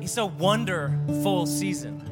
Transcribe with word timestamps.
It's 0.00 0.16
a 0.16 0.26
wonderful 0.26 1.46
season. 1.46 2.02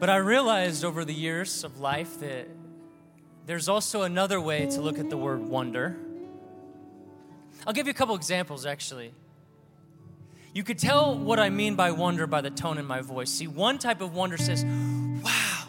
But 0.00 0.10
I 0.10 0.16
realized 0.16 0.84
over 0.84 1.04
the 1.04 1.14
years 1.14 1.64
of 1.64 1.80
life 1.80 2.20
that 2.20 2.48
there's 3.46 3.68
also 3.68 4.02
another 4.02 4.40
way 4.40 4.66
to 4.66 4.80
look 4.80 4.98
at 4.98 5.10
the 5.10 5.16
word 5.16 5.40
wonder. 5.40 5.96
I'll 7.66 7.72
give 7.72 7.86
you 7.86 7.90
a 7.90 7.94
couple 7.94 8.14
examples 8.14 8.66
actually. 8.66 9.12
You 10.54 10.62
could 10.64 10.78
tell 10.78 11.16
what 11.16 11.38
I 11.38 11.50
mean 11.50 11.74
by 11.74 11.90
wonder 11.90 12.26
by 12.26 12.40
the 12.40 12.50
tone 12.50 12.78
in 12.78 12.84
my 12.84 13.00
voice. 13.00 13.30
See, 13.30 13.46
one 13.46 13.78
type 13.78 14.00
of 14.00 14.14
wonder 14.14 14.36
says, 14.36 14.64
Wow, 14.64 15.64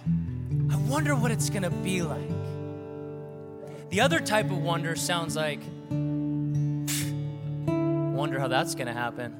I 0.71 0.75
wonder 0.89 1.15
what 1.15 1.31
it's 1.31 1.49
gonna 1.49 1.69
be 1.69 2.01
like. 2.01 2.29
The 3.89 4.01
other 4.01 4.19
type 4.19 4.45
of 4.45 4.57
wonder 4.57 4.95
sounds 4.95 5.35
like, 5.35 5.61
Wonder 8.19 8.37
how 8.37 8.49
that's 8.49 8.75
gonna 8.75 8.91
happen. 8.91 9.31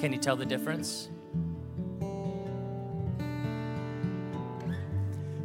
Can 0.00 0.14
you 0.14 0.18
tell 0.18 0.34
the 0.34 0.46
difference? 0.46 1.10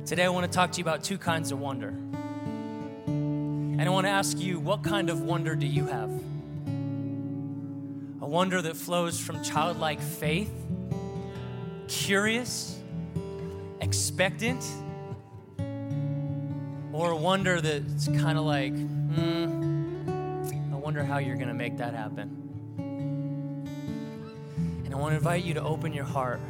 Today, 0.05 0.23
I 0.23 0.29
want 0.29 0.49
to 0.49 0.55
talk 0.55 0.71
to 0.71 0.77
you 0.77 0.85
about 0.85 1.03
two 1.03 1.17
kinds 1.17 1.51
of 1.51 1.59
wonder. 1.59 1.89
And 3.05 3.81
I 3.81 3.89
want 3.89 4.05
to 4.05 4.11
ask 4.11 4.39
you, 4.39 4.61
what 4.61 4.81
kind 4.81 5.09
of 5.09 5.23
wonder 5.23 5.57
do 5.57 5.67
you 5.67 5.87
have? 5.87 6.09
A 8.21 8.25
wonder 8.25 8.61
that 8.61 8.77
flows 8.77 9.19
from 9.19 9.43
childlike 9.43 9.99
faith, 9.99 10.53
curious, 11.89 12.79
expectant, 13.81 14.65
or 16.93 17.11
a 17.11 17.17
wonder 17.17 17.59
that's 17.59 18.07
kind 18.07 18.37
of 18.37 18.45
like, 18.45 18.73
hmm, 18.73 19.42
wonder 20.83 21.01
how 21.01 21.17
you're 21.17 21.37
going 21.37 21.47
to 21.47 21.53
make 21.53 21.77
that 21.77 21.93
happen. 21.93 22.29
And 24.85 24.93
I 24.93 24.97
want 24.97 25.13
to 25.13 25.15
invite 25.15 25.45
you 25.45 25.53
to 25.53 25.63
open 25.63 25.93
your 25.93 26.03
heart 26.03 26.41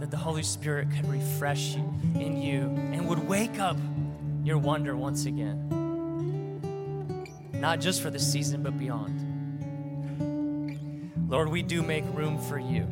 that 0.00 0.10
the 0.10 0.16
Holy 0.16 0.42
Spirit 0.42 0.88
could 0.90 1.08
refresh 1.08 1.76
you 1.76 1.94
in 2.16 2.42
you 2.42 2.62
and 2.92 3.08
would 3.08 3.28
wake 3.28 3.60
up 3.60 3.76
your 4.42 4.58
wonder 4.58 4.96
once 4.96 5.26
again. 5.26 5.62
Not 7.52 7.78
just 7.80 8.02
for 8.02 8.10
the 8.10 8.18
season, 8.18 8.64
but 8.64 8.76
beyond. 8.76 9.22
Lord, 11.30 11.48
we 11.48 11.62
do 11.62 11.82
make 11.82 12.04
room 12.12 12.38
for 12.38 12.58
you. 12.58 12.88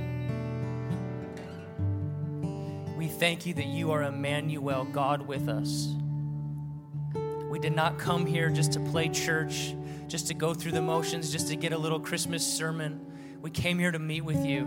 We 2.96 3.08
thank 3.08 3.46
you 3.46 3.54
that 3.54 3.66
you 3.66 3.90
are 3.90 4.04
Emmanuel, 4.04 4.84
God 4.84 5.26
with 5.26 5.48
us. 5.48 5.88
We 7.50 7.58
did 7.58 7.74
not 7.74 7.98
come 7.98 8.26
here 8.26 8.48
just 8.48 8.72
to 8.74 8.80
play 8.80 9.08
church, 9.08 9.74
just 10.08 10.26
to 10.28 10.34
go 10.34 10.54
through 10.54 10.72
the 10.72 10.82
motions, 10.82 11.30
just 11.32 11.48
to 11.48 11.56
get 11.56 11.72
a 11.72 11.78
little 11.78 12.00
Christmas 12.00 12.46
sermon. 12.46 13.04
We 13.40 13.50
came 13.50 13.78
here 13.78 13.92
to 13.92 13.98
meet 13.98 14.22
with 14.22 14.44
you. 14.44 14.62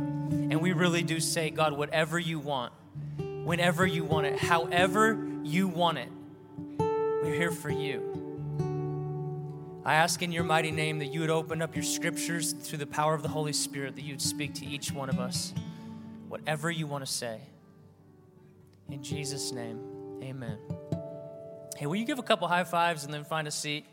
And 0.50 0.62
we 0.62 0.74
really 0.74 1.04
do 1.04 1.20
say, 1.20 1.50
God, 1.50 1.74
whatever 1.74 2.20
you 2.20 2.40
want, 2.40 2.74
whenever 3.44 3.86
you 3.86 4.04
want 4.04 4.28
it, 4.28 4.40
however 4.40 5.18
you 5.44 5.68
want 5.68 5.98
it, 5.98 6.10
we're 6.80 7.34
here 7.34 7.52
for 7.52 7.70
you. 7.70 8.14
I 9.86 9.96
ask 9.96 10.22
in 10.22 10.34
your 10.34 10.44
mighty 10.44 10.72
name 10.72 11.00
that 11.00 11.14
you 11.14 11.22
would 11.22 11.30
open 11.30 11.62
up 11.62 11.74
your 11.74 11.84
scriptures 11.84 12.52
through 12.52 12.80
the 12.80 12.86
power 12.86 13.14
of 13.14 13.22
the 13.22 13.30
Holy 13.30 13.54
Spirit, 13.54 13.96
that 13.96 14.02
you 14.02 14.14
would 14.14 14.22
speak 14.22 14.54
to 14.56 14.66
each 14.66 14.92
one 14.92 15.10
of 15.10 15.18
us, 15.20 15.54
whatever 16.28 16.70
you 16.70 16.88
want 16.88 17.06
to 17.06 17.12
say. 17.12 17.40
In 18.90 19.02
Jesus' 19.02 19.52
name, 19.52 19.80
amen. 20.22 20.58
Hey, 21.78 21.86
will 21.86 21.96
you 21.96 22.06
give 22.06 22.20
a 22.20 22.24
couple 22.24 22.48
high 22.48 22.66
fives 22.66 23.06
and 23.06 23.14
then 23.14 23.24
find 23.24 23.48
a 23.48 23.52
seat? 23.52 23.86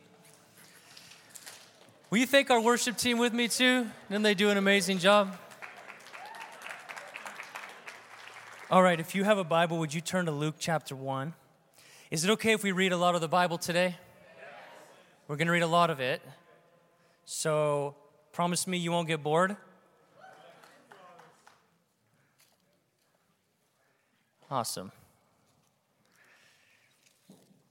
Will 2.15 2.21
you 2.21 2.27
thank 2.27 2.49
our 2.49 2.61
worship 2.61 2.97
team 2.97 3.19
with 3.19 3.33
me 3.35 3.49
too? 3.49 3.89
Didn't 4.09 4.23
they 4.23 4.35
do 4.35 4.49
an 4.49 4.57
amazing 4.57 4.99
job? 4.99 5.37
All 8.71 8.85
right, 8.85 9.01
if 9.01 9.17
you 9.17 9.25
have 9.25 9.37
a 9.37 9.43
Bible, 9.43 9.79
would 9.79 9.93
you 9.93 10.01
turn 10.01 10.27
to 10.27 10.31
Luke 10.31 10.55
chapter 10.57 10.95
1? 10.95 11.35
Is 12.13 12.25
it 12.25 12.31
okay 12.31 12.53
if 12.53 12.63
we 12.63 12.71
read 12.71 12.93
a 12.93 12.97
lot 12.97 13.17
of 13.17 13.21
the 13.21 13.27
Bible 13.27 13.59
today? 13.59 13.97
We're 15.27 15.35
going 15.35 15.49
to 15.49 15.53
read 15.53 15.65
a 15.65 15.67
lot 15.67 15.91
of 15.91 15.99
it. 15.99 16.23
So, 17.25 17.97
promise 18.31 18.69
me 18.69 18.79
you 18.79 18.93
won't 18.93 19.09
get 19.09 19.21
bored. 19.21 19.57
Awesome. 24.49 24.93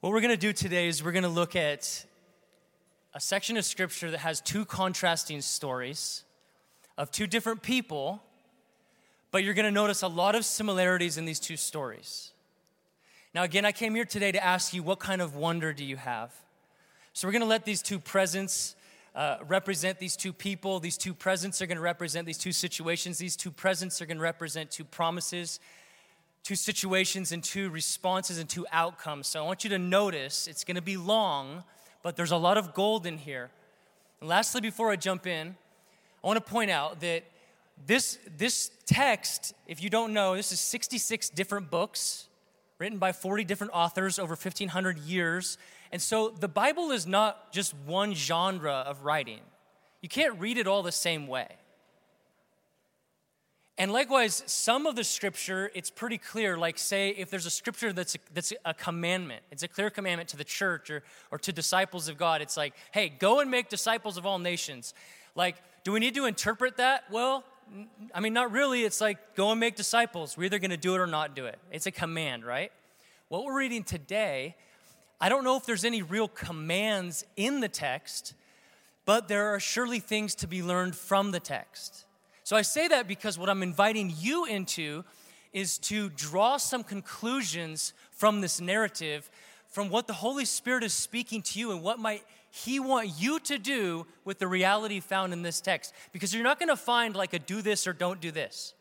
What 0.02 0.12
we're 0.12 0.20
going 0.20 0.32
to 0.32 0.36
do 0.36 0.52
today 0.52 0.90
is 0.90 1.02
we're 1.02 1.14
going 1.14 1.24
to 1.24 1.30
look 1.30 1.56
at 1.56 2.06
a 3.14 3.20
section 3.20 3.58
of 3.58 3.66
scripture 3.66 4.10
that 4.10 4.20
has 4.20 4.42
two 4.42 4.66
contrasting 4.66 5.42
stories 5.42 6.24
of 6.98 7.12
two 7.12 7.28
different 7.28 7.62
people, 7.62 8.24
but 9.32 9.44
you're 9.44 9.54
going 9.54 9.66
to 9.66 9.72
notice 9.72 10.02
a 10.02 10.08
lot 10.08 10.36
of 10.36 10.46
similarities 10.46 11.18
in 11.18 11.26
these 11.26 11.40
two 11.40 11.58
stories. 11.58 12.32
Now, 13.36 13.44
again, 13.44 13.66
I 13.66 13.72
came 13.72 13.94
here 13.94 14.06
today 14.06 14.32
to 14.32 14.44
ask 14.44 14.74
you 14.74 14.82
what 14.82 15.00
kind 15.00 15.22
of 15.22 15.36
wonder 15.36 15.74
do 15.74 15.84
you 15.84 15.96
have? 15.96 16.34
So, 17.14 17.28
we're 17.28 17.34
going 17.34 17.42
to 17.42 17.48
let 17.48 17.66
these 17.66 17.84
two 17.84 18.00
presents 18.00 18.76
uh, 19.14 19.38
represent 19.48 20.00
these 20.00 20.16
two 20.16 20.34
people. 20.34 20.80
These 20.80 20.98
two 20.98 21.14
presents 21.14 21.62
are 21.62 21.68
going 21.68 21.78
to 21.78 21.84
represent 21.84 22.26
these 22.26 22.40
two 22.40 22.52
situations. 22.52 23.20
These 23.20 23.36
two 23.36 23.52
presents 23.52 24.02
are 24.02 24.08
going 24.08 24.18
to 24.18 24.24
represent 24.24 24.72
two 24.72 24.84
promises, 24.84 25.60
two 26.44 26.56
situations, 26.56 27.32
and 27.32 27.44
two 27.44 27.70
responses 27.70 28.40
and 28.40 28.50
two 28.50 28.66
outcomes. 28.72 29.28
So, 29.28 29.44
I 29.44 29.46
want 29.46 29.64
you 29.64 29.70
to 29.72 29.80
notice 29.80 30.48
it's 30.48 30.64
going 30.64 30.76
to 30.76 30.82
be 30.82 30.98
long 30.98 31.64
but 32.04 32.16
there's 32.16 32.32
a 32.32 32.38
lot 32.38 32.58
of 32.58 32.74
gold 32.74 33.08
in 33.08 33.18
here. 33.18 33.50
And 34.20 34.30
lastly, 34.30 34.62
before 34.62 34.92
I 34.92 34.96
jump 34.96 35.26
in, 35.26 35.56
I 36.24 36.28
want 36.28 36.46
to 36.46 36.52
point 36.52 36.70
out 36.70 37.00
that 37.00 37.24
this, 37.88 38.20
this 38.38 38.70
text, 38.86 39.54
if 39.68 39.82
you 39.82 39.90
don't 39.90 40.14
know, 40.14 40.36
this 40.36 40.52
is 40.52 40.60
66 40.60 41.30
different 41.30 41.72
books 41.72 42.28
written 42.78 42.98
by 42.98 43.12
40 43.12 43.44
different 43.46 43.74
authors 43.74 44.20
over 44.20 44.36
1,500 44.36 45.00
years. 45.00 45.58
And 45.92 46.02
so 46.02 46.30
the 46.30 46.48
Bible 46.48 46.92
is 46.92 47.08
not 47.08 47.52
just 47.52 47.74
one 47.86 48.14
genre 48.14 48.84
of 48.86 49.04
writing. 49.04 49.40
You 50.02 50.10
can't 50.10 50.40
read 50.40 50.58
it 50.58 50.68
all 50.68 50.84
the 50.84 50.92
same 50.92 51.28
way. 51.28 51.48
And 53.78 53.92
likewise, 53.92 54.44
some 54.46 54.86
of 54.86 54.96
the 54.96 55.04
scripture, 55.04 55.72
it's 55.74 55.90
pretty 55.90 56.20
clear. 56.20 56.58
Like, 56.58 56.78
say, 56.78 57.10
if 57.10 57.32
there's 57.32 57.48
a 57.48 57.52
scripture 57.52 57.92
that's 57.92 58.14
a, 58.14 58.20
that's 58.34 58.54
a 58.66 58.74
commandment, 58.74 59.42
it's 59.52 59.64
a 59.64 59.68
clear 59.68 59.90
commandment 59.90 60.30
to 60.30 60.38
the 60.38 60.44
church 60.44 60.92
or, 60.92 61.02
or 61.32 61.40
to 61.40 61.52
disciples 61.52 62.08
of 62.08 62.18
God. 62.18 62.42
It's 62.42 62.56
like, 62.56 62.76
hey, 62.92 63.10
go 63.10 63.40
and 63.40 63.50
make 63.50 63.70
disciples 63.70 64.16
of 64.18 64.28
all 64.28 64.38
nations. 64.38 64.94
Like, 65.36 65.56
do 65.84 65.92
we 65.92 66.00
need 66.00 66.14
to 66.16 66.26
interpret 66.26 66.78
that? 66.78 67.06
Well, 67.10 67.44
I 68.14 68.20
mean, 68.20 68.34
not 68.34 68.52
really. 68.52 68.84
It's 68.84 69.02
like, 69.02 69.36
go 69.36 69.50
and 69.50 69.60
make 69.60 69.76
disciples. 69.76 70.38
We're 70.38 70.44
either 70.44 70.60
going 70.60 70.72
to 70.72 70.78
do 70.78 70.94
it 70.94 71.00
or 71.00 71.08
not 71.08 71.36
do 71.36 71.46
it. 71.48 71.58
It's 71.72 71.88
a 71.88 71.92
command, 71.92 72.46
right? 72.46 72.72
What 73.30 73.44
we're 73.44 73.58
reading 73.58 73.84
today, 73.84 74.56
I 75.20 75.30
don't 75.30 75.44
know 75.44 75.58
if 75.58 75.66
there's 75.66 75.84
any 75.84 76.04
real 76.04 76.28
commands 76.28 77.26
in 77.36 77.60
the 77.60 77.70
text, 77.70 78.36
but 79.06 79.28
there 79.28 79.48
are 79.56 79.60
surely 79.60 80.00
things 80.00 80.36
to 80.36 80.48
be 80.48 80.62
learned 80.62 80.96
from 80.96 81.32
the 81.32 81.40
text. 81.40 82.06
So 82.54 82.58
I 82.58 82.62
say 82.62 82.88
that 82.88 83.08
because 83.08 83.40
what 83.40 83.50
I'm 83.50 83.64
inviting 83.64 84.14
you 84.16 84.46
into 84.46 85.04
is 85.54 85.80
to 85.80 86.10
draw 86.10 86.58
some 86.58 86.84
conclusions 86.84 87.96
from 88.12 88.42
this 88.42 88.62
narrative, 88.62 89.32
from 89.70 89.90
what 89.90 90.06
the 90.06 90.14
Holy 90.14 90.46
Spirit 90.46 90.84
is 90.84 90.94
speaking 90.94 91.42
to 91.42 91.58
you 91.58 91.72
and 91.72 91.82
what 91.82 91.98
might 91.98 92.24
He 92.52 92.80
want 92.80 93.10
you 93.18 93.40
to 93.40 93.58
do 93.58 94.06
with 94.24 94.38
the 94.38 94.48
reality 94.48 95.00
found 95.00 95.34
in 95.34 95.42
this 95.42 95.62
text. 95.62 95.96
Because 96.12 96.32
you're 96.32 96.44
not 96.44 96.60
going 96.60 96.70
to 96.70 96.76
find 96.76 97.16
like 97.16 97.34
a 97.34 97.40
do 97.40 97.64
this 97.64 97.88
or 97.88 97.94
don't 97.94 98.22
do 98.22 98.30
this. 98.30 98.76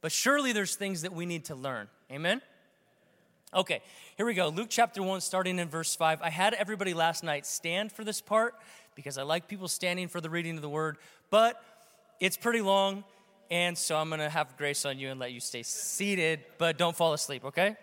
But 0.00 0.12
surely 0.12 0.52
there's 0.52 0.76
things 0.76 1.02
that 1.02 1.12
we 1.12 1.26
need 1.26 1.46
to 1.46 1.56
learn. 1.56 1.88
Amen? 2.12 2.40
Okay, 3.52 3.82
here 4.16 4.24
we 4.24 4.34
go. 4.34 4.50
Luke 4.50 4.68
chapter 4.70 5.02
1, 5.02 5.20
starting 5.20 5.58
in 5.58 5.68
verse 5.68 5.96
5. 5.96 6.22
I 6.22 6.30
had 6.30 6.54
everybody 6.54 6.94
last 6.94 7.24
night 7.24 7.44
stand 7.44 7.90
for 7.90 8.04
this 8.04 8.20
part 8.20 8.54
because 8.94 9.18
I 9.18 9.24
like 9.24 9.48
people 9.48 9.66
standing 9.66 10.06
for 10.06 10.20
the 10.20 10.30
reading 10.30 10.54
of 10.54 10.62
the 10.62 10.68
word. 10.68 10.98
But 11.28 11.60
it's 12.20 12.36
pretty 12.36 12.60
long, 12.60 13.04
and 13.50 13.76
so 13.76 13.96
I'm 13.96 14.10
gonna 14.10 14.28
have 14.28 14.56
grace 14.56 14.84
on 14.84 14.98
you 14.98 15.10
and 15.10 15.20
let 15.20 15.32
you 15.32 15.40
stay 15.40 15.62
seated, 15.62 16.40
but 16.58 16.76
don't 16.76 16.96
fall 16.96 17.12
asleep, 17.12 17.44
okay? 17.44 17.76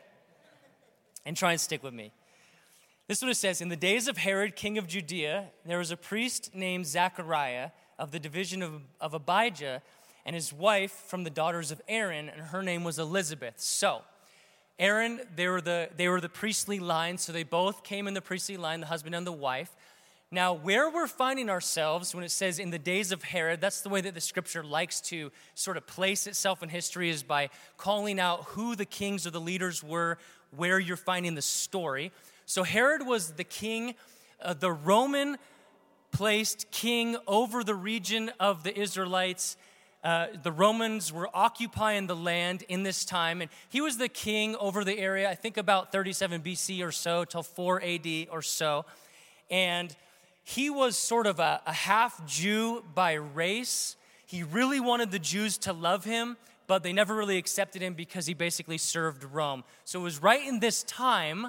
And 1.25 1.35
try 1.35 1.51
and 1.51 1.61
stick 1.61 1.83
with 1.83 1.93
me. 1.93 2.11
This 3.07 3.19
is 3.19 3.23
what 3.23 3.31
it 3.31 3.35
says 3.35 3.61
In 3.61 3.69
the 3.69 3.75
days 3.75 4.07
of 4.07 4.17
Herod, 4.17 4.55
king 4.55 4.77
of 4.77 4.87
Judea, 4.87 5.45
there 5.65 5.77
was 5.77 5.91
a 5.91 5.97
priest 5.97 6.53
named 6.53 6.85
Zachariah 6.85 7.69
of 7.97 8.11
the 8.11 8.19
division 8.19 8.61
of, 8.61 8.81
of 8.99 9.13
Abijah, 9.13 9.81
and 10.25 10.35
his 10.35 10.51
wife 10.51 10.91
from 10.91 11.23
the 11.23 11.29
daughters 11.29 11.71
of 11.71 11.81
Aaron, 11.88 12.29
and 12.29 12.41
her 12.47 12.63
name 12.63 12.83
was 12.83 12.97
Elizabeth. 12.99 13.59
So, 13.59 14.01
Aaron, 14.79 15.21
they 15.35 15.47
were 15.47 15.61
the, 15.61 15.89
they 15.95 16.09
were 16.09 16.19
the 16.19 16.29
priestly 16.29 16.79
line, 16.79 17.17
so 17.17 17.31
they 17.31 17.43
both 17.43 17.83
came 17.83 18.07
in 18.07 18.13
the 18.13 18.21
priestly 18.21 18.57
line, 18.57 18.81
the 18.81 18.88
husband 18.88 19.15
and 19.15 19.25
the 19.25 19.31
wife. 19.31 19.75
Now, 20.31 20.54
where 20.54 20.89
we're 20.89 21.07
finding 21.07 21.50
ourselves 21.50 22.16
when 22.16 22.24
it 22.24 22.31
says 22.31 22.57
in 22.57 22.72
the 22.72 22.80
days 22.80 23.12
of 23.12 23.24
Herod, 23.24 23.62
that's 23.62 23.81
the 23.81 23.89
way 23.89 24.01
that 24.01 24.13
the 24.13 24.22
scripture 24.22 24.63
likes 24.63 25.00
to 25.01 25.31
sort 25.54 25.77
of 25.77 25.86
place 25.86 26.25
itself 26.27 26.63
in 26.63 26.69
history, 26.69 27.10
is 27.10 27.24
by 27.24 27.50
calling 27.77 28.19
out 28.19 28.45
who 28.45 28.75
the 28.75 28.86
kings 28.86 29.27
or 29.27 29.31
the 29.31 29.39
leaders 29.39 29.83
were, 29.83 30.18
where 30.56 30.80
you're 30.80 30.98
finding 30.98 31.36
the 31.36 31.42
story. 31.42 32.12
So, 32.45 32.63
Herod 32.63 33.06
was 33.06 33.33
the 33.33 33.44
king 33.44 33.95
uh, 34.42 34.54
the 34.54 34.72
Roman 34.72 35.38
placed 36.12 36.69
king 36.72 37.18
over 37.27 37.63
the 37.63 37.75
region 37.75 38.31
of 38.39 38.63
the 38.63 38.77
Israelites. 38.77 39.57
Uh, 40.04 40.27
the 40.44 40.51
Romans 40.51 41.12
were 41.12 41.30
occupying 41.33 42.07
the 42.07 42.16
land 42.16 42.63
in 42.69 42.83
this 42.83 43.06
time, 43.06 43.42
and 43.42 43.50
he 43.69 43.81
was 43.81 43.98
the 43.98 44.07
king 44.07 44.56
over 44.57 44.83
the 44.83 44.98
area, 44.98 45.30
I 45.30 45.36
think 45.36 45.57
about 45.57 45.92
37 45.92 46.42
BC 46.42 46.86
or 46.86 46.92
so, 46.92 47.25
till 47.25 47.44
4 47.44 47.81
AD 47.81 48.27
or 48.31 48.42
so. 48.42 48.86
And 49.50 49.95
he 50.47 50.69
was 50.69 50.95
sort 50.95 51.25
of 51.25 51.39
a, 51.39 51.59
a 51.65 51.74
half 51.74 52.24
Jew 52.27 52.83
by 52.94 53.13
race. 53.13 53.97
He 54.27 54.44
really 54.44 54.80
wanted 54.80 55.09
the 55.09 55.18
Jews 55.18 55.57
to 55.59 55.74
love 55.74 56.06
him, 56.06 56.38
but 56.68 56.83
they 56.83 56.94
never 56.94 57.15
really 57.15 57.38
accepted 57.38 57.81
him 57.81 57.95
because 57.95 58.27
he 58.27 58.36
basically 58.36 58.77
served 58.77 59.24
Rome. 59.24 59.63
So 59.86 60.00
it 60.00 60.03
was 60.03 60.21
right 60.21 60.47
in 60.47 60.59
this 60.59 60.83
time 60.83 61.47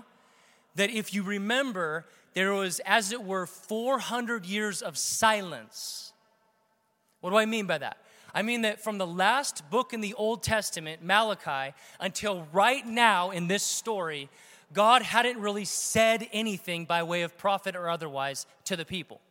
that, 0.76 0.88
if 0.88 1.12
you 1.12 1.22
remember, 1.22 2.06
there 2.32 2.54
was, 2.54 2.80
as 2.86 3.12
it 3.12 3.22
were, 3.22 3.46
400 3.46 4.46
years 4.46 4.80
of 4.80 4.96
silence. 4.96 6.14
What 7.20 7.30
do 7.30 7.36
I 7.36 7.44
mean 7.44 7.66
by 7.66 7.76
that? 7.76 7.98
I 8.34 8.40
mean 8.40 8.62
that 8.62 8.82
from 8.82 8.96
the 8.96 9.06
last 9.06 9.68
book 9.70 9.92
in 9.92 10.00
the 10.00 10.14
Old 10.14 10.42
Testament, 10.42 11.02
Malachi, 11.04 11.74
until 12.00 12.46
right 12.50 12.86
now 12.86 13.30
in 13.30 13.46
this 13.46 13.62
story, 13.62 14.30
God 14.76 15.00
hadn't 15.00 15.38
really 15.38 15.64
said 15.64 16.28
anything 16.34 16.84
by 16.84 17.02
way 17.02 17.22
of 17.22 17.38
prophet 17.38 17.74
or 17.74 17.88
otherwise 17.88 18.44
to 18.64 18.76
the 18.76 18.84
people. 18.84 19.22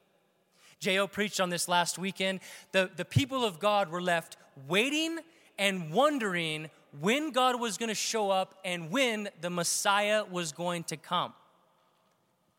J.O. 0.79 1.05
preached 1.05 1.39
on 1.39 1.51
this 1.51 1.67
last 1.67 1.99
weekend. 1.99 2.39
The, 2.71 2.89
the 2.95 3.05
people 3.05 3.45
of 3.45 3.59
God 3.59 3.91
were 3.91 4.01
left 4.01 4.37
waiting 4.67 5.19
and 5.59 5.91
wondering 5.91 6.71
when 6.99 7.29
God 7.29 7.59
was 7.59 7.77
going 7.77 7.89
to 7.89 7.95
show 7.95 8.31
up 8.31 8.55
and 8.65 8.89
when 8.89 9.29
the 9.39 9.51
Messiah 9.51 10.25
was 10.25 10.51
going 10.51 10.83
to 10.85 10.97
come. 10.97 11.31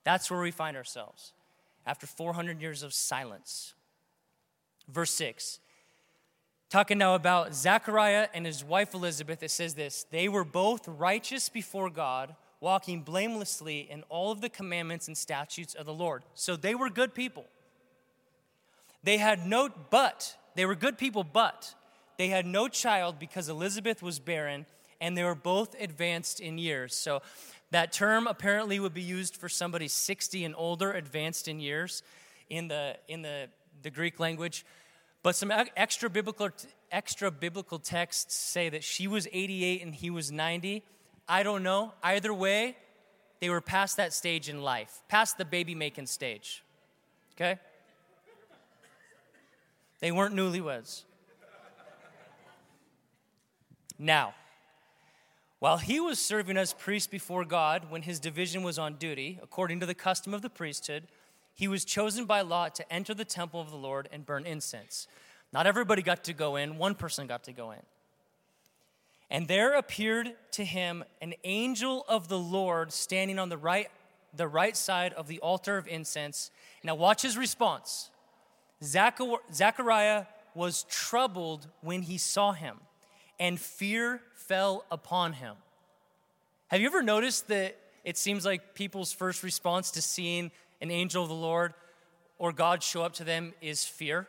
That's 0.05 0.31
where 0.31 0.41
we 0.41 0.53
find 0.53 0.77
ourselves 0.77 1.33
after 1.89 2.07
400 2.07 2.63
years 2.63 2.85
of 2.85 2.95
silence. 2.95 3.75
Verse 4.89 5.11
6. 5.11 5.59
Talking 6.71 6.99
now 6.99 7.17
about 7.17 7.53
Zechariah 7.53 8.29
and 8.33 8.47
his 8.47 8.63
wife 8.63 8.95
Elizabeth, 8.95 9.43
it 9.43 9.51
says 9.51 9.75
this 9.75 10.07
They 10.13 10.29
were 10.29 10.45
both 10.45 10.87
righteous 10.87 11.49
before 11.49 11.91
God, 11.91 12.37
walking 12.61 13.03
blamelessly 13.03 13.81
in 13.81 14.03
all 14.09 14.31
of 14.33 14.41
the 14.41 14.49
commandments 14.49 15.09
and 15.09 15.17
statutes 15.17 15.75
of 15.75 15.87
the 15.87 15.95
Lord. 15.95 16.25
So 16.35 16.57
they 16.57 16.75
were 16.75 16.91
good 16.91 17.15
people. 17.15 17.45
They 19.03 19.19
had 19.19 19.47
no, 19.47 19.69
but, 19.91 20.37
they 20.55 20.67
were 20.67 20.75
good 20.75 20.99
people, 20.99 21.23
but 21.23 21.75
they 22.17 22.29
had 22.29 22.47
no 22.47 22.69
child 22.69 23.19
because 23.19 23.49
Elizabeth 23.49 24.03
was 24.03 24.19
barren 24.19 24.67
and 25.01 25.17
they 25.17 25.25
were 25.25 25.35
both 25.35 25.81
advanced 25.81 26.41
in 26.41 26.59
years. 26.59 26.95
So 26.95 27.23
that 27.71 27.93
term 27.93 28.27
apparently 28.27 28.81
would 28.81 28.95
be 28.95 29.03
used 29.03 29.37
for 29.37 29.49
somebody 29.49 29.89
60 29.89 30.45
and 30.45 30.55
older, 30.57 30.93
advanced 30.93 31.49
in 31.49 31.61
years 31.61 32.03
in 32.49 32.69
the, 32.69 32.97
in 33.09 33.23
the, 33.23 33.49
the 33.83 33.91
Greek 33.91 34.19
language. 34.19 34.65
But 35.23 35.35
some 35.35 35.53
extra 35.77 36.09
biblical, 36.09 36.51
extra 36.93 37.31
biblical 37.31 37.79
texts 37.79 38.35
say 38.35 38.69
that 38.69 38.85
she 38.85 39.09
was 39.09 39.27
88 39.33 39.83
and 39.83 39.95
he 39.95 40.11
was 40.11 40.31
90. 40.31 40.85
I 41.29 41.43
don't 41.43 41.63
know. 41.63 41.93
Either 42.03 42.33
way, 42.33 42.77
they 43.41 43.51
were 43.51 43.61
past 43.61 43.97
that 43.97 44.13
stage 44.13 44.49
in 44.49 44.63
life, 44.63 45.03
past 45.09 45.39
the 45.39 45.45
baby 45.45 45.75
making 45.75 46.07
stage. 46.07 46.63
Okay? 47.35 47.59
They 50.01 50.13
weren't 50.13 50.35
newlyweds. 50.35 51.03
Now, 53.99 54.35
while 55.59 55.79
he 55.79 56.01
was 56.01 56.19
serving 56.19 56.57
as 56.57 56.75
priest 56.75 57.11
before 57.11 57.45
God 57.45 57.91
when 57.91 58.03
his 58.03 58.21
division 58.21 58.63
was 58.63 58.79
on 58.79 58.95
duty, 58.95 59.39
according 59.43 59.81
to 59.81 59.87
the 59.87 59.95
custom 59.95 60.35
of 60.35 60.43
the 60.43 60.51
priesthood, 60.51 61.05
he 61.55 61.67
was 61.67 61.85
chosen 61.85 62.27
by 62.27 62.43
lot 62.43 62.75
to 62.75 62.93
enter 62.93 63.15
the 63.15 63.25
temple 63.25 63.61
of 63.61 63.71
the 63.71 63.77
Lord 63.77 64.09
and 64.13 64.27
burn 64.27 64.45
incense. 64.45 65.09
Not 65.53 65.67
everybody 65.67 66.03
got 66.03 66.25
to 66.25 66.35
go 66.35 66.57
in, 66.57 66.77
one 66.77 66.95
person 66.95 67.27
got 67.27 67.45
to 67.45 67.53
go 67.53 67.71
in. 67.71 67.81
And 69.31 69.49
there 69.49 69.75
appeared 69.75 70.35
to 70.53 70.65
him 70.65 71.05
an 71.21 71.35
angel 71.45 72.05
of 72.09 72.29
the 72.29 72.39
Lord 72.39 72.93
standing 72.93 73.39
on 73.39 73.49
the 73.49 73.59
right, 73.59 73.89
the 74.35 74.47
right 74.47 74.77
side 74.77 75.13
of 75.15 75.27
the 75.27 75.41
altar 75.41 75.77
of 75.77 75.89
incense. 75.89 76.51
Now, 76.85 76.95
watch 76.95 77.23
his 77.23 77.37
response. 77.37 78.11
Zechariah 78.83 80.27
was 80.55 80.85
troubled 80.85 81.67
when 81.81 82.03
he 82.03 82.19
saw 82.19 82.53
him, 82.53 82.79
and 83.41 83.59
fear 83.59 84.23
fell 84.35 84.85
upon 84.91 85.35
him. 85.35 85.57
Have 86.69 86.81
you 86.81 86.87
ever 86.87 87.03
noticed 87.03 87.49
that 87.49 87.77
it 88.05 88.17
seems 88.17 88.45
like 88.45 88.75
people's 88.75 89.13
first 89.13 89.43
response 89.43 89.91
to 89.93 90.03
seeing 90.03 90.51
an 90.81 90.91
angel 90.91 91.23
of 91.23 91.29
the 91.29 91.35
Lord 91.35 91.75
or 92.39 92.53
God 92.53 92.83
show 92.83 93.03
up 93.03 93.15
to 93.15 93.25
them 93.25 93.55
is 93.61 93.85
fear? 93.85 94.29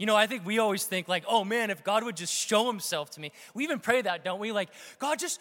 You 0.00 0.06
know, 0.06 0.16
I 0.16 0.26
think 0.26 0.46
we 0.46 0.58
always 0.58 0.84
think, 0.84 1.08
like, 1.08 1.24
oh 1.28 1.44
man, 1.44 1.68
if 1.68 1.84
God 1.84 2.04
would 2.04 2.16
just 2.16 2.32
show 2.32 2.66
himself 2.66 3.10
to 3.10 3.20
me. 3.20 3.32
We 3.52 3.64
even 3.64 3.78
pray 3.78 4.00
that, 4.00 4.24
don't 4.24 4.40
we? 4.40 4.50
Like, 4.50 4.70
God, 4.98 5.18
just, 5.18 5.38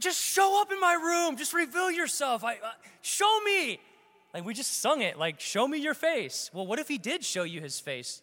just 0.00 0.18
show 0.18 0.62
up 0.62 0.72
in 0.72 0.80
my 0.80 0.94
room. 0.94 1.36
Just 1.36 1.52
reveal 1.52 1.90
yourself. 1.90 2.42
I, 2.42 2.54
uh, 2.54 2.70
show 3.02 3.40
me. 3.44 3.80
Like, 4.32 4.46
we 4.46 4.54
just 4.54 4.80
sung 4.80 5.02
it, 5.02 5.18
like, 5.18 5.40
show 5.40 5.68
me 5.68 5.76
your 5.76 5.92
face. 5.92 6.50
Well, 6.54 6.66
what 6.66 6.78
if 6.78 6.88
he 6.88 6.96
did 6.96 7.22
show 7.22 7.42
you 7.42 7.60
his 7.60 7.80
face? 7.80 8.22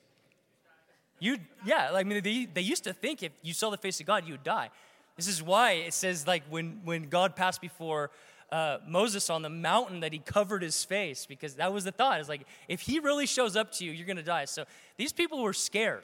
You, 1.19 1.38
yeah, 1.63 1.92
like, 1.92 2.07
I 2.07 2.10
mean, 2.10 2.24
they, 2.24 2.48
they 2.51 2.62
used 2.62 2.86
to 2.86 2.94
think 2.94 3.22
if 3.22 3.31
you 3.44 3.54
saw 3.54 3.69
the 3.69 3.77
face 3.77 4.00
of 4.00 4.07
God, 4.07 4.25
you 4.25 4.33
would 4.33 4.44
die. 4.44 4.72
This 5.18 5.27
is 5.27 5.44
why 5.44 5.74
it 5.74 5.94
says, 5.94 6.25
like, 6.25 6.42
when, 6.50 6.81
when 6.83 7.10
God 7.10 7.36
passed 7.36 7.62
before 7.62 8.10
uh, 8.51 8.80
Moses 8.88 9.30
on 9.30 9.42
the 9.42 9.50
mountain, 9.50 10.00
that 10.01 10.13
he 10.13 10.19
covered 10.19 10.62
his 10.62 10.84
face, 10.84 11.25
because 11.25 11.56
that 11.56 11.74
was 11.74 11.84
the 11.84 11.92
thought. 11.92 12.19
It's 12.19 12.30
like, 12.30 12.46
if 12.68 12.81
he 12.81 13.00
really 13.00 13.25
shows 13.25 13.56
up 13.56 13.72
to 13.74 13.86
you, 13.86 13.92
you're 13.92 14.07
going 14.07 14.18
to 14.18 14.24
die. 14.24 14.46
So 14.46 14.66
these 14.98 15.13
people 15.13 15.42
were 15.42 15.54
scared. 15.54 16.04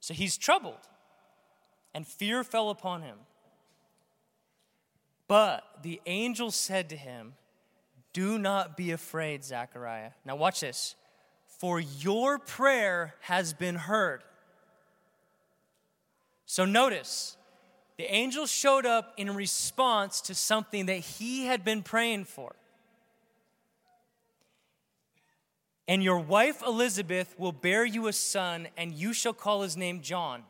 So 0.00 0.14
he's 0.14 0.36
troubled, 0.36 0.88
and 1.94 2.06
fear 2.06 2.42
fell 2.42 2.70
upon 2.70 3.02
him. 3.02 3.18
But 5.28 5.62
the 5.82 6.00
angel 6.06 6.50
said 6.50 6.88
to 6.90 6.96
him, 6.96 7.34
Do 8.12 8.38
not 8.38 8.76
be 8.76 8.90
afraid, 8.90 9.44
Zechariah. 9.44 10.10
Now, 10.24 10.36
watch 10.36 10.60
this 10.60 10.96
for 11.60 11.78
your 11.78 12.38
prayer 12.38 13.14
has 13.20 13.52
been 13.52 13.74
heard. 13.74 14.24
So 16.46 16.64
notice, 16.64 17.36
the 18.00 18.10
angel 18.14 18.46
showed 18.46 18.86
up 18.86 19.12
in 19.18 19.34
response 19.34 20.22
to 20.22 20.34
something 20.34 20.86
that 20.86 21.00
he 21.00 21.44
had 21.44 21.66
been 21.66 21.82
praying 21.82 22.24
for. 22.24 22.54
And 25.86 26.02
your 26.02 26.18
wife 26.18 26.62
Elizabeth 26.66 27.34
will 27.38 27.52
bear 27.52 27.84
you 27.84 28.06
a 28.06 28.14
son, 28.14 28.68
and 28.78 28.94
you 28.94 29.12
shall 29.12 29.34
call 29.34 29.60
his 29.60 29.76
name 29.76 30.00
John. 30.00 30.44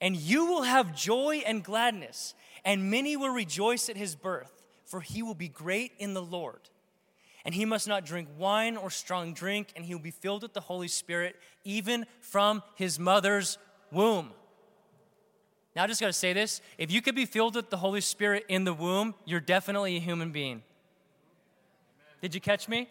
And 0.00 0.14
you 0.14 0.46
will 0.46 0.62
have 0.62 0.94
joy 0.94 1.42
and 1.44 1.64
gladness, 1.64 2.36
and 2.64 2.92
many 2.92 3.16
will 3.16 3.30
rejoice 3.30 3.88
at 3.88 3.96
his 3.96 4.14
birth, 4.14 4.62
for 4.84 5.00
he 5.00 5.20
will 5.20 5.34
be 5.34 5.48
great 5.48 5.90
in 5.98 6.14
the 6.14 6.22
Lord 6.22 6.60
and 7.44 7.54
he 7.54 7.66
must 7.66 7.86
not 7.86 8.06
drink 8.06 8.28
wine 8.38 8.74
or 8.74 8.88
strong 8.88 9.34
drink, 9.34 9.70
and 9.76 9.84
he 9.84 9.94
will 9.94 10.00
be 10.00 10.10
filled 10.10 10.40
with 10.40 10.54
the 10.54 10.62
Holy 10.62 10.88
Spirit 10.88 11.36
even 11.62 12.06
from 12.20 12.62
his 12.74 12.98
mother's 12.98 13.58
womb. 13.92 14.30
Now, 15.74 15.84
I 15.84 15.86
just 15.88 16.00
got 16.00 16.06
to 16.06 16.12
say 16.12 16.32
this 16.32 16.60
if 16.78 16.90
you 16.90 17.02
could 17.02 17.14
be 17.14 17.26
filled 17.26 17.56
with 17.56 17.70
the 17.70 17.76
Holy 17.76 18.00
Spirit 18.00 18.44
in 18.48 18.64
the 18.64 18.72
womb, 18.72 19.14
you're 19.24 19.40
definitely 19.40 19.96
a 19.96 20.00
human 20.00 20.30
being. 20.30 20.62
Did 22.20 22.34
you 22.34 22.40
catch 22.40 22.68
me? 22.68 22.88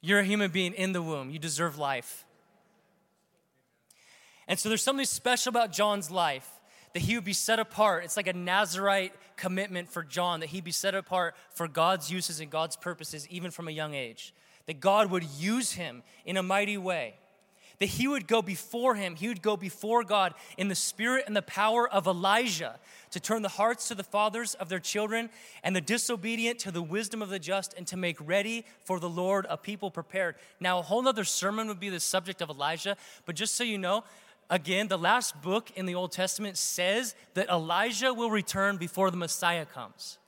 You're 0.00 0.20
a 0.20 0.24
human 0.24 0.50
being 0.50 0.72
in 0.74 0.92
the 0.92 1.02
womb. 1.02 1.30
You 1.30 1.38
deserve 1.38 1.78
life. 1.78 2.24
And 4.46 4.58
so 4.58 4.68
there's 4.68 4.82
something 4.82 5.06
special 5.06 5.50
about 5.50 5.72
John's 5.72 6.10
life 6.10 6.48
that 6.92 7.00
he 7.00 7.14
would 7.14 7.24
be 7.24 7.32
set 7.32 7.58
apart. 7.58 8.04
It's 8.04 8.16
like 8.16 8.26
a 8.26 8.32
Nazarite 8.32 9.12
commitment 9.36 9.90
for 9.90 10.02
John 10.02 10.40
that 10.40 10.50
he'd 10.50 10.64
be 10.64 10.70
set 10.70 10.94
apart 10.94 11.34
for 11.50 11.66
God's 11.66 12.10
uses 12.10 12.40
and 12.40 12.50
God's 12.50 12.76
purposes, 12.76 13.26
even 13.28 13.50
from 13.50 13.68
a 13.68 13.70
young 13.70 13.94
age. 13.94 14.32
That 14.66 14.80
God 14.80 15.10
would 15.10 15.24
use 15.24 15.72
him 15.72 16.02
in 16.24 16.36
a 16.36 16.42
mighty 16.42 16.78
way. 16.78 17.14
That 17.78 17.86
he 17.86 18.08
would 18.08 18.26
go 18.26 18.40
before 18.40 18.94
him, 18.94 19.16
he 19.16 19.28
would 19.28 19.42
go 19.42 19.56
before 19.56 20.02
God 20.02 20.34
in 20.56 20.68
the 20.68 20.74
spirit 20.74 21.24
and 21.26 21.36
the 21.36 21.42
power 21.42 21.88
of 21.88 22.06
Elijah 22.06 22.78
to 23.10 23.20
turn 23.20 23.42
the 23.42 23.48
hearts 23.48 23.88
to 23.88 23.94
the 23.94 24.02
fathers 24.02 24.54
of 24.54 24.68
their 24.68 24.78
children 24.78 25.28
and 25.62 25.76
the 25.76 25.80
disobedient 25.80 26.58
to 26.60 26.70
the 26.70 26.82
wisdom 26.82 27.20
of 27.20 27.28
the 27.28 27.38
just 27.38 27.74
and 27.74 27.86
to 27.88 27.96
make 27.96 28.16
ready 28.26 28.64
for 28.84 28.98
the 28.98 29.08
Lord 29.08 29.46
a 29.50 29.56
people 29.56 29.90
prepared. 29.90 30.36
Now, 30.58 30.78
a 30.78 30.82
whole 30.82 31.06
other 31.06 31.24
sermon 31.24 31.68
would 31.68 31.80
be 31.80 31.90
the 31.90 32.00
subject 32.00 32.40
of 32.40 32.48
Elijah, 32.48 32.96
but 33.26 33.36
just 33.36 33.54
so 33.54 33.64
you 33.64 33.78
know, 33.78 34.04
Again, 34.48 34.86
the 34.86 34.98
last 34.98 35.42
book 35.42 35.72
in 35.74 35.86
the 35.86 35.96
Old 35.96 36.12
Testament 36.12 36.56
says 36.56 37.16
that 37.34 37.48
Elijah 37.48 38.14
will 38.14 38.30
return 38.30 38.76
before 38.76 39.10
the 39.10 39.16
Messiah 39.16 39.66
comes. 39.66 40.18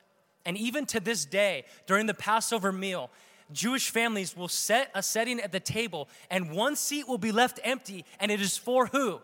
And 0.44 0.56
even 0.56 0.86
to 0.86 1.00
this 1.00 1.24
day, 1.24 1.64
during 1.86 2.06
the 2.06 2.14
Passover 2.14 2.72
meal, 2.72 3.10
Jewish 3.52 3.90
families 3.90 4.36
will 4.36 4.48
set 4.48 4.90
a 4.94 5.02
setting 5.02 5.40
at 5.40 5.52
the 5.52 5.60
table, 5.60 6.08
and 6.30 6.52
one 6.52 6.76
seat 6.76 7.08
will 7.08 7.18
be 7.18 7.32
left 7.32 7.60
empty, 7.64 8.04
and 8.20 8.30
it 8.30 8.40
is 8.40 8.56
for 8.56 8.86
who? 8.86 9.20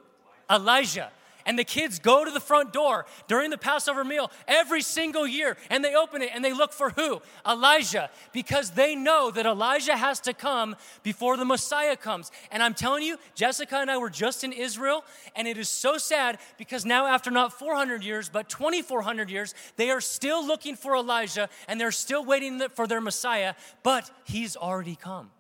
Elijah. 0.51 1.11
And 1.47 1.59
the 1.59 1.65
kids 1.65 1.99
go 1.99 2.25
to 2.25 2.31
the 2.31 2.41
front 2.41 2.73
door 2.73 3.07
during 3.29 3.51
the 3.51 3.59
Passover 3.59 4.05
meal 4.05 4.31
every 4.49 4.81
single 4.83 5.27
year 5.27 5.57
and 5.71 5.85
they 5.85 5.95
open 5.95 6.23
it 6.23 6.31
and 6.35 6.45
they 6.45 6.53
look 6.53 6.73
for 6.73 6.91
who? 6.91 7.21
Elijah, 7.47 8.11
because 8.33 8.71
they 8.71 8.95
know 8.95 9.31
that 9.31 9.45
Elijah 9.45 9.97
has 9.97 10.21
to 10.21 10.33
come 10.33 10.77
before 11.03 11.37
the 11.37 11.45
Messiah 11.45 11.97
comes. 11.97 12.31
And 12.51 12.63
I'm 12.63 12.75
telling 12.75 13.03
you, 13.03 13.19
Jessica 13.35 13.77
and 13.77 13.91
I 13.91 13.99
were 13.99 14.11
just 14.11 14.45
in 14.45 14.53
Israel 14.53 15.05
and 15.37 15.47
it 15.47 15.59
is 15.59 15.69
so 15.69 15.99
sad 15.99 16.39
because 16.57 16.85
now, 16.85 17.07
after 17.07 17.31
not 17.31 17.53
400 17.53 18.03
years, 18.03 18.29
but 18.29 18.49
2,400 18.49 19.31
years, 19.31 19.55
they 19.77 19.91
are 19.91 20.01
still 20.01 20.47
looking 20.47 20.77
for 20.77 20.97
Elijah 20.97 21.49
and 21.69 21.81
they're 21.81 21.93
still 21.93 22.25
waiting 22.25 22.61
for 22.71 22.87
their 22.87 23.01
Messiah, 23.01 23.55
but 23.83 24.11
he's 24.25 24.57
already 24.57 24.97
come. 24.97 25.31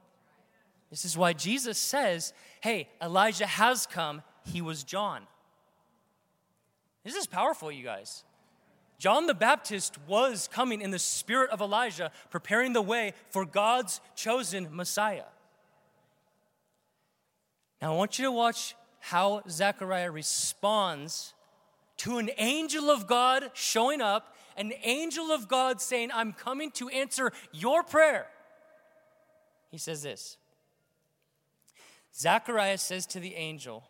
This 0.91 1.05
is 1.05 1.17
why 1.17 1.33
Jesus 1.33 1.79
says, 1.79 2.33
Hey, 2.61 2.89
Elijah 3.03 3.47
has 3.47 3.87
come. 3.87 4.23
He 4.45 4.61
was 4.63 4.85
John. 4.85 5.23
This 7.05 7.15
is 7.15 7.27
powerful, 7.27 7.71
you 7.71 7.85
guys. 7.85 8.25
John 8.99 9.27
the 9.27 9.35
Baptist 9.35 9.99
was 10.07 10.49
coming 10.51 10.81
in 10.81 10.91
the 10.91 10.99
spirit 10.99 11.51
of 11.51 11.61
Elijah, 11.61 12.11
preparing 12.31 12.73
the 12.73 12.83
way 12.83 13.13
for 13.31 13.45
God's 13.45 14.01
chosen 14.17 14.69
Messiah. 14.75 15.25
Now, 17.83 17.93
I 17.93 17.97
want 17.97 18.19
you 18.19 18.25
to 18.25 18.33
watch 18.33 18.75
how 19.01 19.43
Zechariah 19.49 20.11
responds 20.11 21.35
to 21.99 22.17
an 22.17 22.31
angel 22.39 22.91
of 22.91 23.07
God 23.07 23.51
showing 23.53 24.01
up, 24.01 24.35
an 24.57 24.73
angel 24.83 25.31
of 25.31 25.49
God 25.49 25.83
saying, 25.83 26.11
I'm 26.15 26.33
coming 26.33 26.71
to 26.73 26.89
answer 26.89 27.33
your 27.53 27.83
prayer. 27.83 28.27
He 29.71 29.77
says 29.77 30.03
this 30.03 30.39
Zechariah 32.17 32.79
says 32.79 33.05
to 33.09 33.21
the 33.21 33.35
angel, 33.35 33.85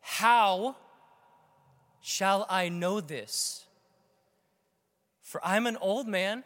How 0.00 0.76
shall 2.06 2.46
I 2.48 2.68
know 2.68 3.00
this? 3.00 3.64
For 5.22 5.44
I'm 5.44 5.66
an 5.66 5.76
old 5.78 6.06
man, 6.06 6.44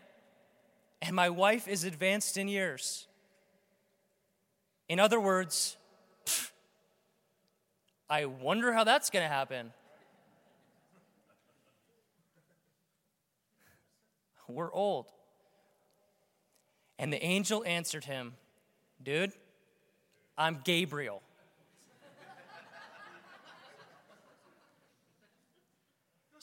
and 1.03 1.15
my 1.15 1.29
wife 1.29 1.69
is 1.69 1.85
advanced 1.85 2.39
in 2.39 2.49
years. 2.49 3.07
In 4.89 4.99
other 4.99 5.21
words, 5.21 5.77
I 8.09 8.25
wonder 8.25 8.73
how 8.73 8.85
that's 8.85 9.11
going 9.11 9.23
to 9.23 9.29
happen. 9.29 9.73
We're 14.49 14.73
old. 14.73 15.09
And 16.99 17.13
the 17.13 17.23
angel 17.23 17.63
answered 17.67 18.07
him, 18.07 18.33
Dude, 19.03 19.33
I'm 20.39 20.63
Gabriel. 20.65 21.23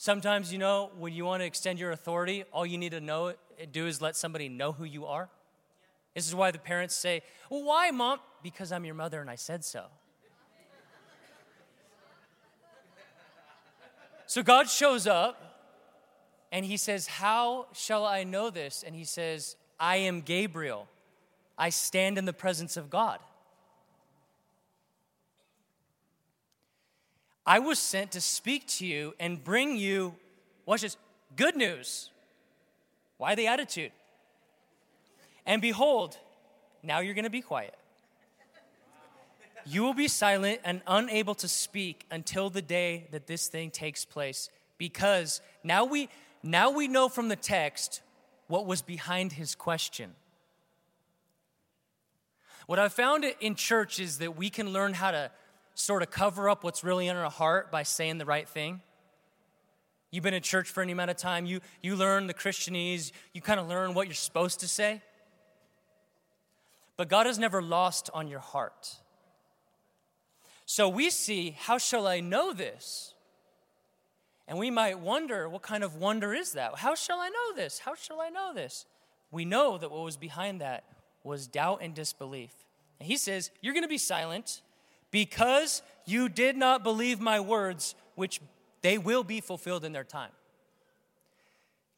Sometimes, 0.08 0.50
you 0.50 0.58
know, 0.58 0.90
when 0.96 1.12
you 1.12 1.26
want 1.26 1.42
to 1.42 1.44
extend 1.44 1.78
your 1.78 1.90
authority, 1.90 2.42
all 2.50 2.64
you 2.64 2.78
need 2.78 2.92
to 2.92 3.00
know, 3.02 3.34
do 3.72 3.86
is 3.86 4.00
let 4.00 4.16
somebody 4.16 4.48
know 4.48 4.72
who 4.72 4.84
you 4.84 5.04
are. 5.04 5.28
This 6.14 6.26
is 6.26 6.34
why 6.34 6.50
the 6.50 6.58
parents 6.58 6.94
say, 6.94 7.20
Well, 7.50 7.62
why, 7.62 7.90
mom? 7.90 8.18
Because 8.42 8.72
I'm 8.72 8.86
your 8.86 8.94
mother 8.94 9.20
and 9.20 9.28
I 9.28 9.34
said 9.34 9.66
so. 9.66 9.84
so 14.24 14.42
God 14.42 14.70
shows 14.70 15.06
up 15.06 15.76
and 16.52 16.64
he 16.64 16.78
says, 16.78 17.06
How 17.06 17.66
shall 17.74 18.06
I 18.06 18.24
know 18.24 18.48
this? 18.48 18.82
And 18.86 18.96
he 18.96 19.04
says, 19.04 19.56
I 19.78 19.96
am 19.96 20.22
Gabriel. 20.22 20.88
I 21.58 21.68
stand 21.68 22.16
in 22.16 22.24
the 22.24 22.32
presence 22.32 22.78
of 22.78 22.88
God. 22.88 23.18
I 27.48 27.60
was 27.60 27.78
sent 27.78 28.12
to 28.12 28.20
speak 28.20 28.66
to 28.76 28.86
you 28.86 29.14
and 29.18 29.42
bring 29.42 29.78
you, 29.78 30.14
watch 30.66 30.82
this, 30.82 30.98
good 31.34 31.56
news. 31.56 32.10
Why 33.16 33.36
the 33.36 33.46
attitude? 33.46 33.90
And 35.46 35.62
behold, 35.62 36.18
now 36.82 37.00
you're 37.00 37.14
going 37.14 37.24
to 37.24 37.30
be 37.30 37.40
quiet. 37.40 37.74
You 39.64 39.82
will 39.82 39.94
be 39.94 40.08
silent 40.08 40.60
and 40.62 40.82
unable 40.86 41.34
to 41.36 41.48
speak 41.48 42.04
until 42.10 42.50
the 42.50 42.60
day 42.60 43.06
that 43.12 43.26
this 43.26 43.48
thing 43.48 43.70
takes 43.70 44.04
place 44.04 44.50
because 44.76 45.40
now 45.64 45.86
we 45.86 46.10
now 46.42 46.70
we 46.70 46.86
know 46.86 47.08
from 47.08 47.28
the 47.28 47.36
text 47.36 48.02
what 48.48 48.66
was 48.66 48.82
behind 48.82 49.32
his 49.32 49.54
question. 49.54 50.10
What 52.66 52.78
I 52.78 52.90
found 52.90 53.24
in 53.40 53.54
church 53.54 54.00
is 54.00 54.18
that 54.18 54.36
we 54.36 54.50
can 54.50 54.70
learn 54.70 54.92
how 54.92 55.12
to 55.12 55.30
sort 55.78 56.02
of 56.02 56.10
cover 56.10 56.48
up 56.48 56.64
what's 56.64 56.82
really 56.82 57.06
in 57.06 57.16
our 57.16 57.30
heart 57.30 57.70
by 57.70 57.84
saying 57.84 58.18
the 58.18 58.24
right 58.24 58.48
thing. 58.48 58.80
You've 60.10 60.24
been 60.24 60.34
in 60.34 60.42
church 60.42 60.68
for 60.68 60.82
any 60.82 60.92
amount 60.92 61.10
of 61.10 61.16
time, 61.16 61.46
you, 61.46 61.60
you 61.82 61.94
learn 61.94 62.26
the 62.26 62.34
Christianese, 62.34 63.12
you 63.32 63.40
kind 63.40 63.60
of 63.60 63.68
learn 63.68 63.94
what 63.94 64.06
you're 64.06 64.14
supposed 64.14 64.60
to 64.60 64.68
say. 64.68 65.02
But 66.96 67.08
God 67.08 67.26
is 67.26 67.38
never 67.38 67.62
lost 67.62 68.10
on 68.12 68.26
your 68.26 68.40
heart. 68.40 68.96
So 70.66 70.88
we 70.88 71.10
see, 71.10 71.56
how 71.58 71.78
shall 71.78 72.08
I 72.08 72.20
know 72.20 72.52
this? 72.52 73.14
And 74.48 74.58
we 74.58 74.70
might 74.70 74.98
wonder, 74.98 75.48
what 75.48 75.62
kind 75.62 75.84
of 75.84 75.94
wonder 75.94 76.34
is 76.34 76.52
that? 76.52 76.76
How 76.78 76.94
shall 76.94 77.20
I 77.20 77.28
know 77.28 77.54
this? 77.54 77.78
How 77.78 77.94
shall 77.94 78.20
I 78.20 78.30
know 78.30 78.52
this? 78.52 78.84
We 79.30 79.44
know 79.44 79.78
that 79.78 79.92
what 79.92 80.02
was 80.02 80.16
behind 80.16 80.60
that 80.60 80.84
was 81.22 81.46
doubt 81.46 81.80
and 81.82 81.94
disbelief. 81.94 82.52
And 82.98 83.06
he 83.06 83.16
says, 83.16 83.50
You're 83.60 83.74
going 83.74 83.84
to 83.84 83.88
be 83.88 83.98
silent 83.98 84.62
because 85.10 85.82
you 86.04 86.28
did 86.28 86.56
not 86.56 86.82
believe 86.82 87.20
my 87.20 87.40
words, 87.40 87.94
which 88.14 88.40
they 88.82 88.98
will 88.98 89.24
be 89.24 89.40
fulfilled 89.40 89.84
in 89.84 89.92
their 89.92 90.04
time. 90.04 90.30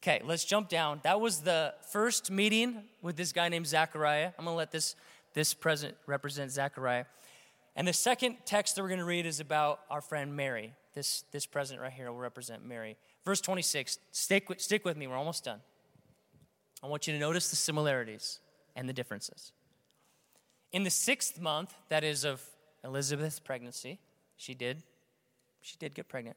Okay, 0.02 0.22
let's 0.24 0.44
jump 0.44 0.68
down. 0.68 1.00
That 1.02 1.20
was 1.20 1.40
the 1.40 1.74
first 1.90 2.30
meeting 2.30 2.84
with 3.02 3.16
this 3.16 3.32
guy 3.32 3.48
named 3.48 3.66
Zechariah. 3.66 4.32
I'm 4.38 4.44
to 4.46 4.52
let 4.52 4.72
this, 4.72 4.96
this 5.34 5.52
present 5.52 5.94
represent 6.06 6.50
Zechariah. 6.50 7.04
And 7.76 7.86
the 7.86 7.92
second 7.92 8.38
text 8.46 8.76
that 8.76 8.82
we're 8.82 8.88
to 8.96 9.04
read 9.04 9.26
is 9.26 9.40
about 9.40 9.80
our 9.90 10.00
friend 10.00 10.34
Mary. 10.34 10.72
This, 10.94 11.24
this 11.32 11.46
present 11.46 11.80
right 11.80 11.92
here 11.92 12.10
will 12.10 12.18
represent 12.18 12.64
Mary. 12.64 12.96
Verse 13.24 13.40
26, 13.42 13.98
stick, 14.10 14.48
stick 14.56 14.84
with 14.84 14.96
me, 14.96 15.06
we're 15.06 15.16
almost 15.16 15.44
done. 15.44 15.60
I 16.82 16.86
want 16.86 17.06
you 17.06 17.12
to 17.12 17.18
notice 17.18 17.50
the 17.50 17.56
similarities 17.56 18.40
and 18.74 18.88
the 18.88 18.92
differences. 18.92 19.52
In 20.72 20.82
the 20.82 20.90
sixth 20.90 21.40
month, 21.40 21.74
that 21.90 22.04
is 22.04 22.24
of 22.24 22.42
Elizabeth's 22.84 23.40
pregnancy. 23.40 23.98
She 24.36 24.54
did. 24.54 24.82
She 25.60 25.76
did 25.78 25.94
get 25.94 26.08
pregnant. 26.08 26.36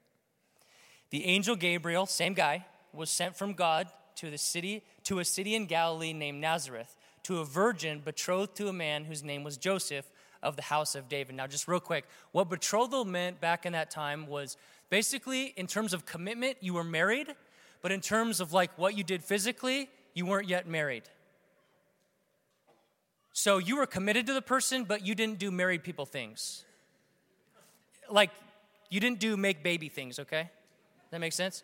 The 1.09 1.25
angel 1.25 1.55
Gabriel, 1.55 2.05
same 2.05 2.33
guy, 2.33 2.65
was 2.91 3.09
sent 3.09 3.35
from 3.35 3.53
God 3.53 3.87
to 4.15 4.29
the 4.29 4.37
city 4.37 4.83
to 5.03 5.19
a 5.19 5.25
city 5.25 5.55
in 5.55 5.65
Galilee 5.65 6.13
named 6.13 6.39
Nazareth 6.41 6.95
to 7.23 7.39
a 7.39 7.45
virgin 7.45 8.01
betrothed 8.03 8.55
to 8.57 8.67
a 8.67 8.73
man 8.73 9.05
whose 9.05 9.23
name 9.23 9.43
was 9.43 9.57
Joseph 9.57 10.09
of 10.41 10.55
the 10.55 10.61
house 10.63 10.93
of 10.93 11.07
David. 11.07 11.35
Now, 11.35 11.47
just 11.47 11.67
real 11.67 11.79
quick, 11.79 12.05
what 12.31 12.49
betrothal 12.49 13.05
meant 13.05 13.39
back 13.39 13.65
in 13.65 13.73
that 13.73 13.89
time 13.89 14.27
was 14.27 14.57
basically 14.89 15.53
in 15.55 15.67
terms 15.67 15.93
of 15.93 16.05
commitment, 16.05 16.57
you 16.59 16.73
were 16.73 16.83
married, 16.83 17.33
but 17.81 17.91
in 17.91 18.01
terms 18.01 18.41
of 18.41 18.51
like 18.51 18.77
what 18.77 18.97
you 18.97 19.03
did 19.03 19.23
physically, 19.23 19.89
you 20.13 20.25
weren't 20.25 20.47
yet 20.47 20.67
married. 20.67 21.03
So 23.33 23.57
you 23.57 23.77
were 23.77 23.87
committed 23.87 24.27
to 24.27 24.33
the 24.33 24.43
person, 24.43 24.83
but 24.83 25.05
you 25.05 25.15
didn't 25.15 25.39
do 25.39 25.49
married 25.49 25.83
people 25.83 26.05
things. 26.05 26.63
Like, 28.09 28.29
you 28.91 28.99
didn't 28.99 29.19
do 29.19 29.35
make 29.35 29.63
baby 29.63 29.89
things, 29.89 30.19
okay? 30.19 30.51
That 31.09 31.19
makes 31.19 31.35
sense? 31.35 31.63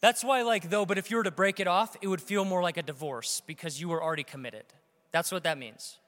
That's 0.00 0.24
why, 0.24 0.42
like, 0.42 0.70
though, 0.70 0.84
but 0.84 0.98
if 0.98 1.08
you 1.10 1.16
were 1.18 1.22
to 1.22 1.30
break 1.30 1.60
it 1.60 1.68
off, 1.68 1.96
it 2.02 2.08
would 2.08 2.20
feel 2.20 2.44
more 2.44 2.62
like 2.62 2.76
a 2.76 2.82
divorce 2.82 3.42
because 3.46 3.80
you 3.80 3.88
were 3.88 4.02
already 4.02 4.24
committed. 4.24 4.64
That's 5.12 5.30
what 5.30 5.44
that 5.44 5.56
means. 5.56 5.98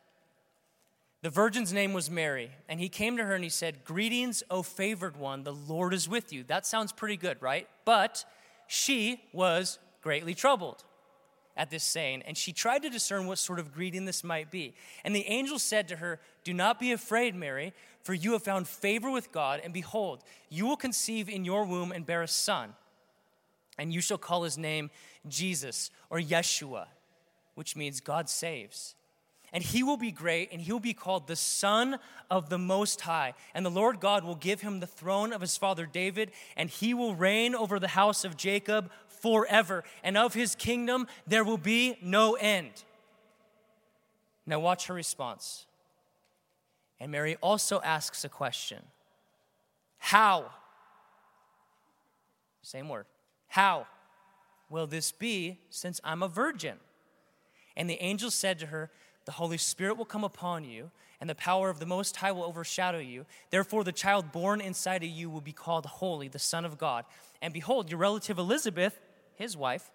The 1.22 1.30
virgin's 1.30 1.72
name 1.72 1.92
was 1.92 2.10
Mary, 2.10 2.50
and 2.68 2.80
he 2.80 2.88
came 2.88 3.16
to 3.16 3.24
her 3.24 3.34
and 3.34 3.44
he 3.44 3.50
said, 3.50 3.84
Greetings, 3.84 4.42
O 4.50 4.62
favored 4.62 5.16
one, 5.16 5.44
the 5.44 5.54
Lord 5.54 5.94
is 5.94 6.08
with 6.08 6.32
you. 6.32 6.42
That 6.44 6.66
sounds 6.66 6.92
pretty 6.92 7.16
good, 7.16 7.40
right? 7.40 7.68
But 7.84 8.24
she 8.66 9.22
was 9.32 9.78
greatly 10.02 10.34
troubled 10.34 10.84
at 11.56 11.70
this 11.70 11.84
saying, 11.84 12.22
and 12.26 12.36
she 12.36 12.52
tried 12.52 12.82
to 12.82 12.90
discern 12.90 13.26
what 13.26 13.38
sort 13.38 13.58
of 13.58 13.72
greeting 13.72 14.04
this 14.04 14.22
might 14.22 14.50
be. 14.50 14.74
And 15.04 15.14
the 15.14 15.26
angel 15.26 15.58
said 15.58 15.88
to 15.88 15.96
her, 15.96 16.20
Do 16.44 16.52
not 16.52 16.78
be 16.78 16.92
afraid, 16.92 17.34
Mary, 17.34 17.72
for 18.02 18.14
you 18.14 18.32
have 18.32 18.42
found 18.42 18.68
favor 18.68 19.10
with 19.10 19.32
God, 19.32 19.60
and 19.64 19.72
behold, 19.72 20.22
you 20.48 20.66
will 20.66 20.76
conceive 20.76 21.28
in 21.28 21.44
your 21.44 21.64
womb 21.64 21.92
and 21.92 22.04
bear 22.04 22.22
a 22.22 22.28
son, 22.28 22.74
and 23.78 23.92
you 23.92 24.00
shall 24.00 24.18
call 24.18 24.42
his 24.42 24.58
name 24.58 24.90
Jesus 25.26 25.90
or 26.10 26.18
Yeshua, 26.18 26.86
which 27.54 27.74
means 27.74 28.00
God 28.00 28.28
saves. 28.28 28.94
And 29.52 29.62
he 29.62 29.82
will 29.82 29.96
be 29.96 30.10
great, 30.10 30.50
and 30.52 30.60
he 30.60 30.72
will 30.72 30.80
be 30.80 30.92
called 30.92 31.26
the 31.26 31.36
Son 31.36 31.98
of 32.30 32.48
the 32.48 32.58
Most 32.58 33.02
High. 33.02 33.34
And 33.54 33.64
the 33.64 33.70
Lord 33.70 34.00
God 34.00 34.24
will 34.24 34.34
give 34.34 34.60
him 34.60 34.80
the 34.80 34.86
throne 34.86 35.32
of 35.32 35.40
his 35.40 35.56
father 35.56 35.86
David, 35.86 36.32
and 36.56 36.68
he 36.68 36.94
will 36.94 37.14
reign 37.14 37.54
over 37.54 37.78
the 37.78 37.88
house 37.88 38.24
of 38.24 38.36
Jacob 38.36 38.90
forever, 39.08 39.84
and 40.02 40.16
of 40.16 40.34
his 40.34 40.54
kingdom 40.54 41.06
there 41.26 41.44
will 41.44 41.58
be 41.58 41.96
no 42.02 42.34
end. 42.34 42.84
Now, 44.46 44.60
watch 44.60 44.86
her 44.86 44.94
response. 44.94 45.66
And 47.00 47.12
Mary 47.12 47.36
also 47.40 47.80
asks 47.82 48.24
a 48.24 48.28
question 48.28 48.82
How 49.98 50.50
Same 52.66 52.88
word. 52.88 53.06
How 53.46 53.86
will 54.68 54.88
this 54.88 55.12
be 55.12 55.60
since 55.70 56.00
I'm 56.02 56.20
a 56.20 56.28
virgin? 56.28 56.78
And 57.76 57.88
the 57.88 58.02
angel 58.02 58.28
said 58.28 58.58
to 58.58 58.66
her, 58.66 58.90
The 59.26 59.32
Holy 59.32 59.58
Spirit 59.58 59.98
will 59.98 60.04
come 60.04 60.24
upon 60.24 60.64
you, 60.64 60.90
and 61.20 61.28
the 61.28 61.34
power 61.34 61.68
of 61.68 61.80
the 61.80 61.86
Most 61.86 62.16
High 62.16 62.32
will 62.32 62.44
overshadow 62.44 62.98
you. 62.98 63.26
Therefore, 63.50 63.84
the 63.84 63.92
child 63.92 64.32
born 64.32 64.60
inside 64.60 65.02
of 65.02 65.10
you 65.10 65.28
will 65.28 65.40
be 65.40 65.52
called 65.52 65.84
Holy, 65.84 66.28
the 66.28 66.38
Son 66.38 66.64
of 66.64 66.78
God. 66.78 67.04
And 67.42 67.52
behold, 67.52 67.90
your 67.90 67.98
relative 67.98 68.38
Elizabeth, 68.38 68.98
his 69.34 69.56
wife, 69.56 69.90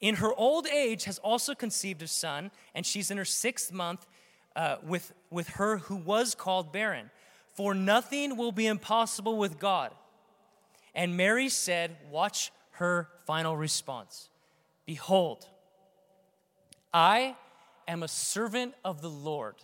in 0.00 0.16
her 0.16 0.32
old 0.34 0.66
age 0.66 1.04
has 1.04 1.18
also 1.18 1.54
conceived 1.54 2.02
a 2.02 2.06
son, 2.06 2.50
and 2.74 2.84
she's 2.84 3.10
in 3.10 3.16
her 3.16 3.24
sixth 3.24 3.72
month 3.72 4.06
uh, 4.54 4.76
with, 4.82 5.12
with 5.30 5.48
her 5.50 5.78
who 5.78 5.96
was 5.96 6.34
called 6.34 6.72
barren. 6.72 7.10
For 7.54 7.74
nothing 7.74 8.36
will 8.36 8.52
be 8.52 8.66
impossible 8.66 9.38
with 9.38 9.58
God. 9.58 9.92
And 10.94 11.16
Mary 11.16 11.48
said, 11.48 11.96
Watch 12.10 12.52
her 12.72 13.08
final 13.26 13.56
response 13.56 14.28
Behold, 14.84 15.48
I 16.92 17.36
am 17.88 18.02
a 18.02 18.08
servant 18.08 18.74
of 18.84 19.02
the 19.02 19.10
Lord. 19.10 19.56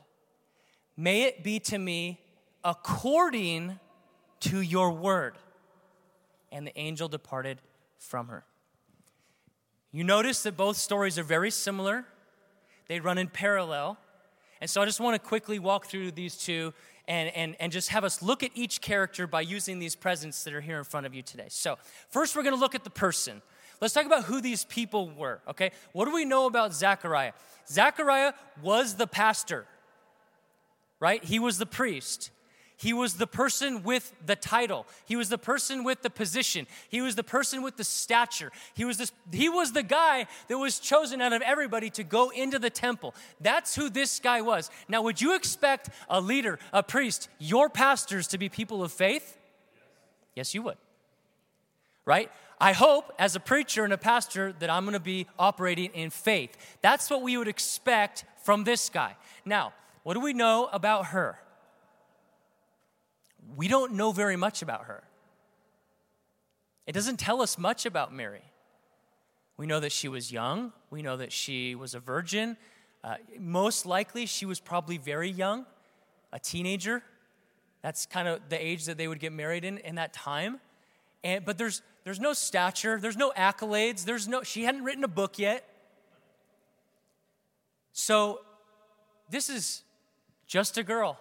May 0.96 1.22
it 1.22 1.42
be 1.42 1.58
to 1.60 1.78
me 1.78 2.20
according 2.64 3.78
to 4.40 4.60
your 4.60 4.90
word. 4.90 5.36
And 6.50 6.66
the 6.66 6.78
angel 6.78 7.08
departed 7.08 7.58
from 7.98 8.28
her. 8.28 8.44
You 9.90 10.04
notice 10.04 10.42
that 10.42 10.56
both 10.56 10.76
stories 10.76 11.18
are 11.18 11.22
very 11.22 11.50
similar, 11.50 12.06
they 12.88 13.00
run 13.00 13.18
in 13.18 13.28
parallel. 13.28 13.98
And 14.60 14.70
so 14.70 14.80
I 14.80 14.84
just 14.84 15.00
want 15.00 15.20
to 15.20 15.28
quickly 15.28 15.58
walk 15.58 15.86
through 15.86 16.12
these 16.12 16.36
two 16.36 16.72
and, 17.08 17.34
and, 17.34 17.56
and 17.58 17.72
just 17.72 17.88
have 17.88 18.04
us 18.04 18.22
look 18.22 18.44
at 18.44 18.52
each 18.54 18.80
character 18.80 19.26
by 19.26 19.40
using 19.40 19.80
these 19.80 19.96
presents 19.96 20.44
that 20.44 20.54
are 20.54 20.60
here 20.60 20.78
in 20.78 20.84
front 20.84 21.04
of 21.04 21.14
you 21.14 21.22
today. 21.22 21.46
So, 21.48 21.78
first, 22.08 22.36
we're 22.36 22.44
going 22.44 22.54
to 22.54 22.60
look 22.60 22.76
at 22.76 22.84
the 22.84 22.90
person. 22.90 23.42
Let's 23.82 23.94
talk 23.94 24.06
about 24.06 24.26
who 24.26 24.40
these 24.40 24.64
people 24.64 25.10
were, 25.10 25.40
okay? 25.48 25.72
What 25.92 26.04
do 26.04 26.14
we 26.14 26.24
know 26.24 26.46
about 26.46 26.72
Zechariah? 26.72 27.32
Zechariah 27.68 28.32
was 28.62 28.94
the 28.94 29.08
pastor, 29.08 29.66
right? 31.00 31.22
He 31.24 31.40
was 31.40 31.58
the 31.58 31.66
priest. 31.66 32.30
He 32.76 32.92
was 32.92 33.14
the 33.14 33.26
person 33.26 33.82
with 33.82 34.12
the 34.24 34.36
title. 34.36 34.86
He 35.04 35.16
was 35.16 35.30
the 35.30 35.38
person 35.38 35.82
with 35.82 36.02
the 36.02 36.10
position. 36.10 36.68
He 36.90 37.00
was 37.00 37.16
the 37.16 37.24
person 37.24 37.60
with 37.60 37.76
the 37.76 37.82
stature. 37.82 38.52
He 38.74 38.84
was, 38.84 38.98
this, 38.98 39.10
he 39.32 39.48
was 39.48 39.72
the 39.72 39.82
guy 39.82 40.26
that 40.46 40.58
was 40.58 40.78
chosen 40.78 41.20
out 41.20 41.32
of 41.32 41.42
everybody 41.42 41.90
to 41.90 42.04
go 42.04 42.30
into 42.30 42.60
the 42.60 42.70
temple. 42.70 43.16
That's 43.40 43.74
who 43.74 43.90
this 43.90 44.20
guy 44.20 44.42
was. 44.42 44.70
Now, 44.86 45.02
would 45.02 45.20
you 45.20 45.34
expect 45.34 45.90
a 46.08 46.20
leader, 46.20 46.60
a 46.72 46.84
priest, 46.84 47.28
your 47.40 47.68
pastors 47.68 48.28
to 48.28 48.38
be 48.38 48.48
people 48.48 48.84
of 48.84 48.92
faith? 48.92 49.36
Yes, 50.36 50.54
you 50.54 50.62
would. 50.62 50.76
Right? 52.04 52.30
I 52.62 52.72
hope 52.72 53.12
as 53.18 53.36
a 53.36 53.40
preacher 53.40 53.84
and 53.84 53.92
a 53.92 53.98
pastor 53.98 54.54
that 54.60 54.70
I'm 54.70 54.84
going 54.84 54.94
to 54.94 55.00
be 55.00 55.26
operating 55.38 55.90
in 55.92 56.10
faith. 56.10 56.56
That's 56.80 57.10
what 57.10 57.20
we 57.20 57.36
would 57.36 57.48
expect 57.48 58.24
from 58.44 58.64
this 58.64 58.88
guy. 58.88 59.16
Now, 59.44 59.74
what 60.04 60.14
do 60.14 60.20
we 60.20 60.32
know 60.32 60.68
about 60.72 61.06
her? 61.06 61.38
we 63.56 63.68
don't 63.68 63.94
know 63.94 64.12
very 64.12 64.36
much 64.36 64.62
about 64.62 64.84
her. 64.84 65.02
It 66.86 66.92
doesn't 66.92 67.18
tell 67.18 67.42
us 67.42 67.58
much 67.58 67.86
about 67.86 68.12
Mary. 68.12 68.42
We 69.56 69.66
know 69.66 69.80
that 69.80 69.92
she 69.92 70.08
was 70.08 70.32
young, 70.32 70.72
we 70.90 71.02
know 71.02 71.16
that 71.16 71.32
she 71.32 71.74
was 71.74 71.94
a 71.94 72.00
virgin. 72.00 72.56
Uh, 73.04 73.16
most 73.38 73.84
likely, 73.84 74.26
she 74.26 74.46
was 74.46 74.60
probably 74.60 74.96
very 74.96 75.28
young, 75.28 75.66
a 76.32 76.38
teenager. 76.38 77.02
That's 77.82 78.06
kind 78.06 78.28
of 78.28 78.40
the 78.48 78.64
age 78.64 78.84
that 78.84 78.96
they 78.96 79.08
would 79.08 79.18
get 79.18 79.32
married 79.32 79.64
in 79.64 79.78
in 79.78 79.96
that 79.96 80.12
time. 80.12 80.60
And, 81.24 81.44
but 81.44 81.58
there's, 81.58 81.82
there's 82.04 82.20
no 82.20 82.32
stature, 82.32 82.98
there's 82.98 83.16
no 83.16 83.32
accolades, 83.36 84.04
there's 84.04 84.26
no, 84.26 84.42
she 84.42 84.64
hadn't 84.64 84.84
written 84.84 85.04
a 85.04 85.08
book 85.08 85.38
yet. 85.38 85.68
So, 87.92 88.40
this 89.30 89.48
is 89.48 89.82
just 90.46 90.78
a 90.78 90.82
girl 90.82 91.18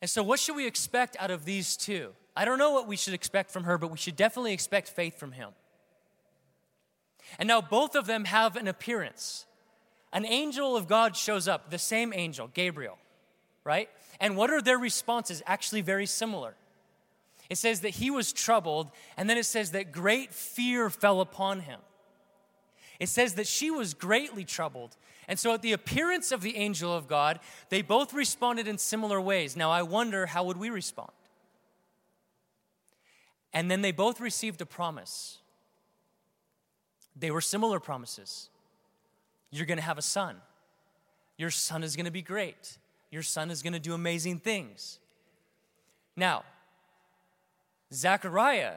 and 0.00 0.10
so, 0.10 0.22
what 0.22 0.38
should 0.38 0.56
we 0.56 0.66
expect 0.66 1.16
out 1.18 1.30
of 1.30 1.44
these 1.44 1.76
two? 1.76 2.12
I 2.36 2.44
don't 2.44 2.58
know 2.58 2.72
what 2.72 2.86
we 2.86 2.96
should 2.96 3.14
expect 3.14 3.50
from 3.50 3.64
her, 3.64 3.78
but 3.78 3.90
we 3.90 3.96
should 3.96 4.16
definitely 4.16 4.52
expect 4.52 4.88
faith 4.88 5.18
from 5.18 5.32
him. 5.32 5.50
And 7.38 7.48
now, 7.48 7.60
both 7.60 7.94
of 7.94 8.06
them 8.06 8.24
have 8.26 8.56
an 8.56 8.68
appearance. 8.68 9.46
An 10.12 10.24
angel 10.24 10.76
of 10.76 10.86
God 10.86 11.16
shows 11.16 11.48
up, 11.48 11.70
the 11.70 11.78
same 11.78 12.12
angel, 12.14 12.48
Gabriel, 12.52 12.98
right? 13.64 13.88
And 14.20 14.36
what 14.36 14.50
are 14.50 14.62
their 14.62 14.78
responses? 14.78 15.42
Actually, 15.46 15.80
very 15.80 16.06
similar. 16.06 16.54
It 17.48 17.58
says 17.58 17.80
that 17.80 17.90
he 17.90 18.10
was 18.10 18.32
troubled, 18.32 18.90
and 19.16 19.30
then 19.30 19.38
it 19.38 19.44
says 19.44 19.70
that 19.70 19.92
great 19.92 20.32
fear 20.32 20.90
fell 20.90 21.20
upon 21.20 21.60
him. 21.60 21.80
It 22.98 23.08
says 23.08 23.34
that 23.34 23.46
she 23.46 23.70
was 23.70 23.94
greatly 23.94 24.44
troubled. 24.44 24.96
And 25.28 25.38
so 25.38 25.52
at 25.52 25.62
the 25.62 25.72
appearance 25.72 26.32
of 26.32 26.40
the 26.40 26.56
angel 26.56 26.92
of 26.92 27.08
God, 27.08 27.40
they 27.68 27.82
both 27.82 28.14
responded 28.14 28.66
in 28.68 28.78
similar 28.78 29.20
ways. 29.20 29.56
Now 29.56 29.70
I 29.70 29.82
wonder 29.82 30.26
how 30.26 30.44
would 30.44 30.56
we 30.56 30.70
respond? 30.70 31.10
And 33.52 33.70
then 33.70 33.82
they 33.82 33.92
both 33.92 34.20
received 34.20 34.60
a 34.60 34.66
promise. 34.66 35.38
They 37.14 37.30
were 37.30 37.40
similar 37.40 37.80
promises. 37.80 38.50
You're 39.50 39.66
going 39.66 39.78
to 39.78 39.84
have 39.84 39.98
a 39.98 40.02
son. 40.02 40.36
Your 41.38 41.50
son 41.50 41.82
is 41.82 41.96
going 41.96 42.06
to 42.06 42.12
be 42.12 42.22
great. 42.22 42.78
Your 43.10 43.22
son 43.22 43.50
is 43.50 43.62
going 43.62 43.72
to 43.72 43.78
do 43.78 43.94
amazing 43.94 44.40
things. 44.40 44.98
Now, 46.16 46.44
Zechariah 47.92 48.76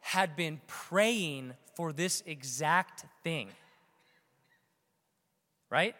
had 0.00 0.36
been 0.36 0.60
praying 0.66 1.54
for 1.74 1.92
this 1.92 2.22
exact 2.26 3.04
thing. 3.22 3.48
Right? 5.70 5.94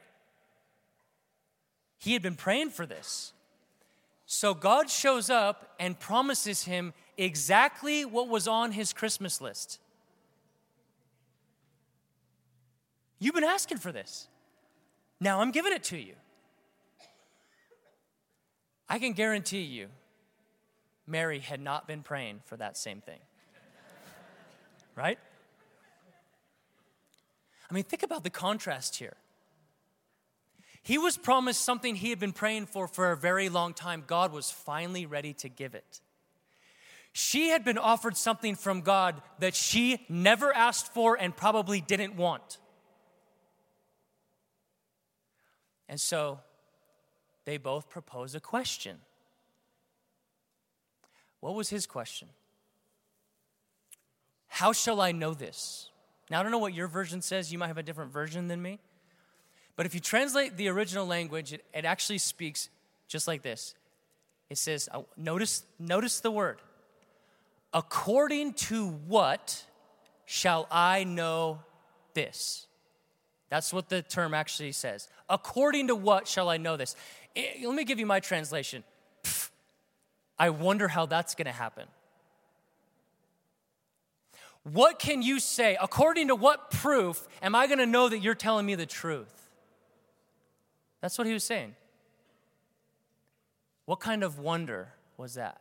He 1.98 2.12
had 2.12 2.22
been 2.22 2.36
praying 2.36 2.70
for 2.70 2.86
this. 2.86 3.32
So 4.26 4.54
God 4.54 4.90
shows 4.90 5.30
up 5.30 5.74
and 5.78 5.98
promises 5.98 6.64
him 6.64 6.92
exactly 7.16 8.04
what 8.04 8.28
was 8.28 8.46
on 8.46 8.72
his 8.72 8.92
Christmas 8.92 9.40
list. 9.40 9.80
You've 13.18 13.34
been 13.34 13.44
asking 13.44 13.78
for 13.78 13.90
this. 13.90 14.28
Now 15.20 15.40
I'm 15.40 15.50
giving 15.50 15.72
it 15.72 15.82
to 15.84 15.98
you. 15.98 16.14
I 18.88 18.98
can 18.98 19.12
guarantee 19.12 19.62
you, 19.62 19.88
Mary 21.08 21.38
had 21.38 21.60
not 21.60 21.86
been 21.86 22.02
praying 22.02 22.40
for 22.44 22.56
that 22.56 22.76
same 22.76 23.00
thing. 23.00 23.20
right? 24.94 25.18
I 27.70 27.74
mean, 27.74 27.84
think 27.84 28.02
about 28.02 28.24
the 28.24 28.30
contrast 28.30 28.96
here. 28.96 29.16
He 30.82 30.96
was 30.96 31.16
promised 31.16 31.64
something 31.64 31.96
he 31.96 32.10
had 32.10 32.18
been 32.18 32.32
praying 32.32 32.66
for 32.66 32.88
for 32.88 33.10
a 33.10 33.16
very 33.16 33.48
long 33.48 33.74
time. 33.74 34.04
God 34.06 34.32
was 34.32 34.50
finally 34.50 35.06
ready 35.06 35.34
to 35.34 35.48
give 35.48 35.74
it. 35.74 36.00
She 37.12 37.48
had 37.48 37.64
been 37.64 37.78
offered 37.78 38.16
something 38.16 38.54
from 38.54 38.82
God 38.82 39.20
that 39.38 39.54
she 39.54 40.06
never 40.08 40.54
asked 40.54 40.92
for 40.94 41.16
and 41.16 41.36
probably 41.36 41.80
didn't 41.80 42.16
want. 42.16 42.58
And 45.88 46.00
so 46.00 46.40
they 47.44 47.56
both 47.56 47.88
propose 47.88 48.34
a 48.34 48.40
question. 48.40 48.98
What 51.40 51.54
was 51.54 51.68
his 51.68 51.86
question? 51.86 52.28
How 54.48 54.72
shall 54.72 55.00
I 55.00 55.12
know 55.12 55.34
this? 55.34 55.90
Now, 56.30 56.40
I 56.40 56.42
don't 56.42 56.52
know 56.52 56.58
what 56.58 56.74
your 56.74 56.88
version 56.88 57.22
says. 57.22 57.52
You 57.52 57.58
might 57.58 57.68
have 57.68 57.78
a 57.78 57.82
different 57.82 58.12
version 58.12 58.48
than 58.48 58.60
me. 58.60 58.80
But 59.76 59.86
if 59.86 59.94
you 59.94 60.00
translate 60.00 60.56
the 60.56 60.68
original 60.68 61.06
language, 61.06 61.52
it, 61.52 61.64
it 61.72 61.84
actually 61.84 62.18
speaks 62.18 62.68
just 63.06 63.28
like 63.28 63.42
this. 63.42 63.74
It 64.50 64.58
says, 64.58 64.88
uh, 64.92 65.02
notice, 65.16 65.64
notice 65.78 66.20
the 66.20 66.30
word. 66.30 66.58
According 67.72 68.54
to 68.54 68.88
what 68.88 69.64
shall 70.24 70.66
I 70.70 71.04
know 71.04 71.60
this? 72.14 72.66
That's 73.50 73.72
what 73.72 73.88
the 73.88 74.02
term 74.02 74.34
actually 74.34 74.72
says. 74.72 75.08
According 75.28 75.88
to 75.88 75.94
what 75.94 76.26
shall 76.26 76.48
I 76.48 76.56
know 76.56 76.76
this? 76.76 76.96
It, 77.34 77.64
let 77.64 77.74
me 77.74 77.84
give 77.84 77.98
you 77.98 78.06
my 78.06 78.20
translation. 78.20 78.84
I 80.38 80.50
wonder 80.50 80.88
how 80.88 81.06
that's 81.06 81.34
going 81.34 81.46
to 81.46 81.52
happen. 81.52 81.86
What 84.62 84.98
can 84.98 85.22
you 85.22 85.40
say? 85.40 85.76
According 85.80 86.28
to 86.28 86.34
what 86.34 86.70
proof 86.70 87.26
am 87.42 87.54
I 87.54 87.66
going 87.66 87.78
to 87.78 87.86
know 87.86 88.08
that 88.08 88.18
you're 88.18 88.34
telling 88.34 88.66
me 88.66 88.74
the 88.74 88.86
truth? 88.86 89.48
That's 91.00 91.16
what 91.16 91.26
he 91.26 91.32
was 91.32 91.44
saying. 91.44 91.74
What 93.86 94.00
kind 94.00 94.22
of 94.22 94.38
wonder 94.38 94.92
was 95.16 95.34
that? 95.34 95.60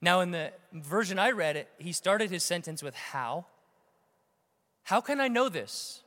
Now, 0.00 0.20
in 0.20 0.30
the 0.30 0.52
version 0.72 1.18
I 1.18 1.30
read 1.30 1.56
it, 1.56 1.68
he 1.78 1.92
started 1.92 2.30
his 2.30 2.42
sentence 2.42 2.82
with 2.82 2.94
how. 2.94 3.46
How 4.84 5.00
can 5.00 5.20
I 5.20 5.28
know 5.28 5.48
this? 5.48 6.02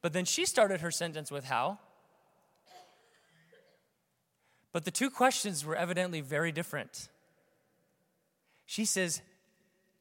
But 0.00 0.12
then 0.12 0.24
she 0.24 0.46
started 0.46 0.80
her 0.80 0.90
sentence 0.90 1.30
with 1.30 1.44
how. 1.44 1.78
But 4.78 4.84
the 4.84 4.92
two 4.92 5.10
questions 5.10 5.64
were 5.64 5.74
evidently 5.74 6.20
very 6.20 6.52
different. 6.52 7.08
She 8.64 8.84
says, 8.84 9.22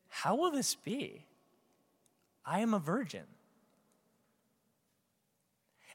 How 0.07 0.35
will 0.35 0.51
this 0.51 0.75
be? 0.75 1.25
I 2.45 2.59
am 2.59 2.75
a 2.75 2.79
virgin. 2.79 3.23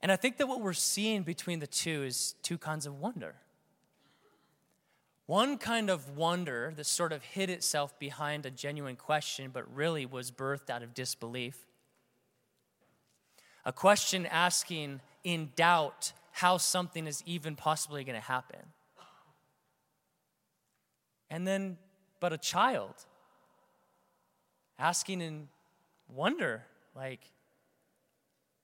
And 0.03 0.11
I 0.11 0.16
think 0.16 0.38
that 0.38 0.49
what 0.49 0.61
we're 0.61 0.73
seeing 0.73 1.23
between 1.23 1.61
the 1.61 1.68
two 1.68 2.03
is 2.03 2.35
two 2.42 2.59
kinds 2.59 2.85
of 2.85 2.99
wonder. 2.99 3.37
One 5.27 5.59
kind 5.59 5.88
of 5.88 6.16
wonder 6.16 6.73
that 6.75 6.87
sort 6.87 7.12
of 7.12 7.23
hid 7.23 7.51
itself 7.51 7.97
behind 8.01 8.47
a 8.47 8.51
genuine 8.51 8.97
question, 8.97 9.51
but 9.53 9.73
really 9.73 10.07
was 10.07 10.33
birthed 10.33 10.71
out 10.71 10.83
of 10.83 10.92
disbelief. 10.92 11.57
A 13.64 13.73
question 13.73 14.27
asking 14.27 15.03
in 15.23 15.53
doubt 15.55 16.14
how 16.33 16.57
something 16.57 17.07
is 17.07 17.23
even 17.27 17.55
possibly 17.55 18.05
going 18.05 18.18
to 18.18 18.27
happen. 18.27 18.61
And 21.31 21.47
then, 21.47 21.79
but 22.21 22.33
a 22.33 22.38
child 22.38 22.95
asking 24.79 25.21
in 25.21 25.49
wonder, 26.09 26.64
like, 26.97 27.21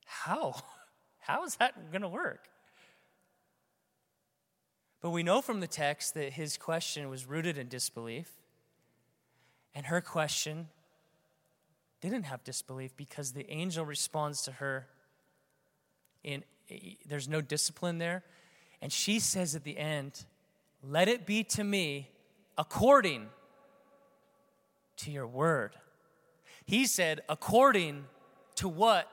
how? 0.04 0.54
How 1.20 1.44
is 1.44 1.56
that 1.56 1.92
going 1.92 2.00
to 2.00 2.08
work? 2.08 2.48
But 5.02 5.10
we 5.10 5.22
know 5.22 5.42
from 5.42 5.60
the 5.60 5.66
text 5.66 6.14
that 6.14 6.32
his 6.32 6.56
question 6.56 7.10
was 7.10 7.26
rooted 7.26 7.58
in 7.58 7.68
disbelief, 7.68 8.30
and 9.74 9.84
her 9.86 10.00
question 10.00 10.68
didn't 12.00 12.22
have 12.22 12.42
disbelief 12.44 12.96
because 12.96 13.32
the 13.32 13.48
angel 13.50 13.84
responds 13.84 14.42
to 14.44 14.52
her 14.52 14.86
in 16.24 16.44
there's 17.06 17.28
no 17.28 17.40
discipline 17.40 17.98
there 17.98 18.22
and 18.80 18.92
she 18.92 19.18
says 19.18 19.54
at 19.54 19.64
the 19.64 19.78
end 19.78 20.24
let 20.82 21.08
it 21.08 21.26
be 21.26 21.42
to 21.42 21.64
me 21.64 22.08
according 22.56 23.26
to 24.96 25.10
your 25.10 25.26
word 25.26 25.72
he 26.64 26.86
said 26.86 27.22
according 27.28 28.04
to 28.56 28.68
what 28.68 29.10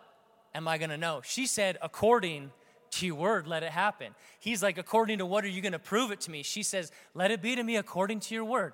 am 0.56 0.68
I 0.68 0.78
going 0.78 0.90
to 0.90 0.98
know? 0.98 1.22
She 1.24 1.46
said, 1.46 1.78
according 1.82 2.52
to 2.92 3.06
your 3.06 3.16
word, 3.16 3.46
let 3.46 3.62
it 3.62 3.72
happen. 3.72 4.16
He's 4.40 4.64
like, 4.64 4.78
according 4.78 5.20
to 5.20 5.26
what 5.26 5.44
are 5.44 5.50
you 5.50 5.62
going 5.62 5.74
to 5.74 5.80
prove 5.80 6.12
it 6.12 6.22
to 6.22 6.32
me? 6.32 6.42
She 6.42 6.64
says, 6.64 6.92
let 7.14 7.30
it 7.30 7.42
be 7.42 7.56
to 7.56 7.64
me 7.64 7.76
according 7.76 8.22
to 8.22 8.34
your 8.34 8.46
word. 8.46 8.74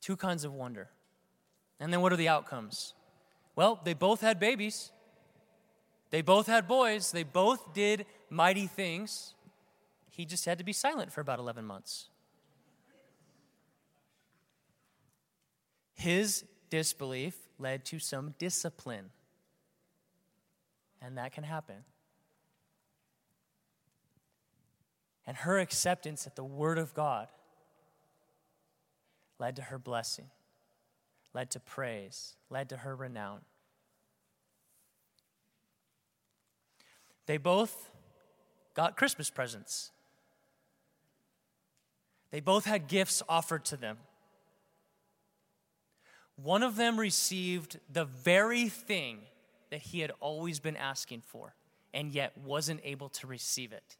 Two 0.00 0.16
kinds 0.16 0.44
of 0.44 0.52
wonder. 0.52 0.90
And 1.80 1.92
then 1.92 2.02
what 2.02 2.12
are 2.12 2.16
the 2.16 2.28
outcomes? 2.28 2.94
Well, 3.56 3.80
they 3.82 3.94
both 3.94 4.20
had 4.20 4.38
babies. 4.38 4.92
They 6.10 6.22
both 6.22 6.46
had 6.46 6.66
boys. 6.66 7.12
They 7.12 7.22
both 7.22 7.74
did 7.74 8.06
mighty 8.30 8.66
things. 8.66 9.34
He 10.10 10.24
just 10.24 10.44
had 10.44 10.58
to 10.58 10.64
be 10.64 10.72
silent 10.72 11.12
for 11.12 11.20
about 11.20 11.38
11 11.38 11.64
months. 11.64 12.08
His 15.94 16.44
disbelief 16.70 17.34
led 17.58 17.84
to 17.86 17.98
some 17.98 18.34
discipline. 18.38 19.10
And 21.02 21.18
that 21.18 21.32
can 21.32 21.44
happen. 21.44 21.76
And 25.26 25.36
her 25.36 25.58
acceptance 25.58 26.26
at 26.26 26.36
the 26.36 26.44
Word 26.44 26.78
of 26.78 26.94
God 26.94 27.28
led 29.38 29.56
to 29.56 29.62
her 29.62 29.78
blessing, 29.78 30.30
led 31.34 31.50
to 31.50 31.60
praise, 31.60 32.34
led 32.48 32.70
to 32.70 32.78
her 32.78 32.96
renown. 32.96 33.40
They 37.28 37.36
both 37.36 37.90
got 38.72 38.96
Christmas 38.96 39.28
presents. 39.28 39.90
They 42.30 42.40
both 42.40 42.64
had 42.64 42.88
gifts 42.88 43.22
offered 43.28 43.66
to 43.66 43.76
them. 43.76 43.98
One 46.36 46.62
of 46.62 46.76
them 46.76 46.98
received 46.98 47.80
the 47.92 48.06
very 48.06 48.70
thing 48.70 49.18
that 49.68 49.80
he 49.80 50.00
had 50.00 50.10
always 50.20 50.58
been 50.58 50.76
asking 50.76 51.20
for 51.26 51.54
and 51.92 52.14
yet 52.14 52.32
wasn't 52.38 52.80
able 52.82 53.10
to 53.10 53.26
receive 53.26 53.72
it. 53.72 53.98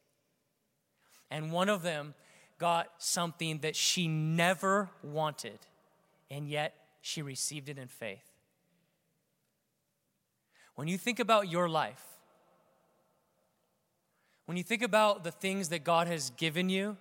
And 1.30 1.52
one 1.52 1.68
of 1.68 1.82
them 1.82 2.14
got 2.58 2.88
something 2.96 3.58
that 3.58 3.76
she 3.76 4.08
never 4.08 4.88
wanted 5.02 5.58
and 6.30 6.48
yet 6.48 6.72
she 7.02 7.20
received 7.20 7.68
it 7.68 7.76
in 7.76 7.88
faith. 7.88 8.24
When 10.76 10.88
you 10.88 10.96
think 10.96 11.18
about 11.18 11.50
your 11.50 11.68
life, 11.68 12.17
when 14.48 14.56
you 14.56 14.62
think 14.62 14.80
about 14.80 15.24
the 15.24 15.30
things 15.30 15.68
that 15.68 15.84
God 15.84 16.06
has 16.06 16.30
given 16.30 16.70
you 16.70 16.96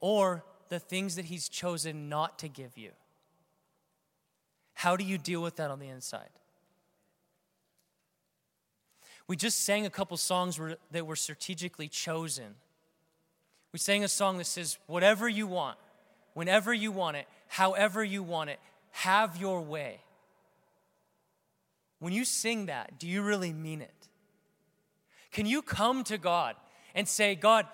or 0.00 0.44
the 0.68 0.78
things 0.78 1.16
that 1.16 1.24
He's 1.24 1.48
chosen 1.48 2.10
not 2.10 2.38
to 2.40 2.48
give 2.48 2.76
you, 2.76 2.90
how 4.74 4.94
do 4.94 5.02
you 5.02 5.16
deal 5.16 5.40
with 5.40 5.56
that 5.56 5.70
on 5.70 5.78
the 5.78 5.88
inside? 5.88 6.28
We 9.26 9.34
just 9.34 9.64
sang 9.64 9.86
a 9.86 9.90
couple 9.90 10.18
songs 10.18 10.60
that 10.90 11.06
were 11.06 11.16
strategically 11.16 11.88
chosen. 11.88 12.54
We 13.72 13.78
sang 13.78 14.04
a 14.04 14.08
song 14.08 14.36
that 14.36 14.44
says, 14.44 14.76
Whatever 14.86 15.26
you 15.26 15.46
want, 15.46 15.78
whenever 16.34 16.74
you 16.74 16.92
want 16.92 17.16
it, 17.16 17.26
however 17.48 18.04
you 18.04 18.22
want 18.22 18.50
it, 18.50 18.60
have 18.90 19.38
your 19.38 19.62
way. 19.62 20.00
When 21.98 22.12
you 22.12 22.26
sing 22.26 22.66
that, 22.66 22.98
do 22.98 23.08
you 23.08 23.22
really 23.22 23.54
mean 23.54 23.80
it? 23.80 24.08
Can 25.32 25.46
you 25.46 25.62
come 25.62 26.04
to 26.04 26.18
God 26.18 26.56
and 26.94 27.08
say, 27.08 27.34
God, 27.34 27.66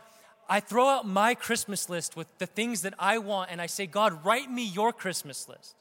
I 0.48 0.60
throw 0.60 0.88
out 0.88 1.06
my 1.06 1.34
Christmas 1.34 1.88
list 1.88 2.16
with 2.16 2.26
the 2.38 2.46
things 2.46 2.82
that 2.82 2.94
I 2.98 3.18
want, 3.18 3.50
and 3.50 3.60
I 3.60 3.66
say, 3.66 3.86
God, 3.86 4.24
write 4.24 4.50
me 4.50 4.64
your 4.64 4.92
Christmas 4.92 5.48
list. 5.48 5.76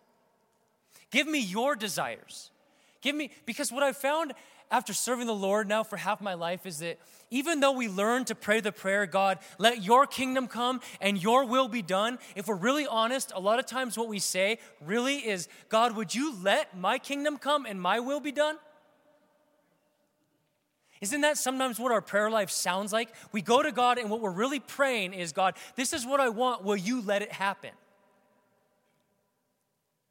Give 1.11 1.27
me 1.27 1.39
your 1.39 1.75
desires. 1.75 2.51
Give 3.01 3.15
me, 3.15 3.31
because 3.45 3.71
what 3.71 3.81
I've 3.81 3.97
found 3.97 4.33
after 4.71 4.93
serving 4.93 5.25
the 5.25 5.33
Lord 5.33 5.67
now 5.67 5.83
for 5.83 5.97
half 5.97 6.21
my 6.21 6.35
life 6.35 6.65
is 6.65 6.79
that 6.79 6.99
even 7.31 7.59
though 7.59 7.71
we 7.71 7.87
learn 7.87 8.25
to 8.25 8.35
pray 8.35 8.59
the 8.59 8.71
prayer, 8.71 9.05
God, 9.05 9.39
let 9.57 9.83
your 9.83 10.05
kingdom 10.05 10.47
come 10.47 10.81
and 11.01 11.21
your 11.21 11.45
will 11.45 11.67
be 11.67 11.81
done, 11.81 12.19
if 12.35 12.47
we're 12.47 12.55
really 12.55 12.85
honest, 12.85 13.31
a 13.35 13.39
lot 13.39 13.59
of 13.59 13.65
times 13.65 13.97
what 13.97 14.07
we 14.07 14.19
say 14.19 14.59
really 14.85 15.17
is, 15.17 15.47
God, 15.69 15.95
would 15.95 16.13
you 16.13 16.35
let 16.41 16.77
my 16.77 16.97
kingdom 16.97 17.37
come 17.37 17.65
and 17.65 17.81
my 17.81 17.99
will 17.99 18.19
be 18.19 18.31
done? 18.31 18.57
Isn't 21.01 21.21
that 21.21 21.37
sometimes 21.37 21.79
what 21.79 21.91
our 21.91 22.01
prayer 22.01 22.29
life 22.29 22.49
sounds 22.49 22.91
like? 22.91 23.09
We 23.31 23.41
go 23.41 23.63
to 23.63 23.71
God 23.71 23.97
and 23.97 24.09
what 24.09 24.19
we're 24.19 24.31
really 24.31 24.59
praying 24.59 25.13
is, 25.13 25.31
God, 25.31 25.55
this 25.75 25.93
is 25.93 26.05
what 26.05 26.19
I 26.19 26.29
want. 26.29 26.63
Will 26.63 26.75
you 26.75 27.01
let 27.01 27.21
it 27.21 27.31
happen? 27.31 27.71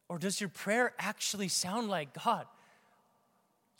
Or 0.09 0.19
does 0.19 0.41
your 0.41 0.49
prayer 0.49 0.95
actually 0.99 1.49
sound 1.49 1.89
like 1.89 2.15
God? 2.25 2.47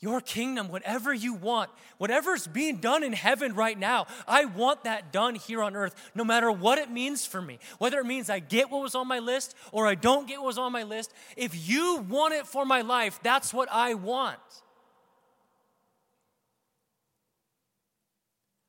Your 0.01 0.21
kingdom, 0.21 0.69
whatever 0.69 1.13
you 1.13 1.35
want, 1.35 1.71
whatever's 1.97 2.47
being 2.47 2.77
done 2.77 3.03
in 3.03 3.13
heaven 3.13 3.55
right 3.55 3.77
now, 3.77 4.07
I 4.29 4.45
want 4.45 4.85
that 4.85 5.13
done 5.13 5.35
here 5.35 5.61
on 5.61 5.75
earth, 5.75 5.95
no 6.15 6.23
matter 6.25 6.53
what 6.53 6.79
it 6.79 6.89
means 6.89 7.27
for 7.27 7.43
me. 7.43 7.59
Whether 7.79 7.99
it 7.99 8.07
means 8.07 8.31
I 8.31 8.39
get 8.39 8.71
what 8.71 8.83
was 8.83 8.95
on 8.95 9.09
my 9.09 9.19
list 9.19 9.57
or 9.73 9.89
I 9.89 9.97
don't 9.97 10.29
get 10.29 10.39
what 10.39 10.47
was 10.47 10.59
on 10.59 10.71
my 10.71 10.85
list, 10.85 11.13
if 11.37 11.69
you 11.69 12.05
want 12.09 12.35
it 12.35 12.47
for 12.47 12.65
my 12.65 12.83
life, 12.83 13.19
that's 13.25 13.53
what 13.53 13.69
I 13.73 13.95
want. 13.95 14.39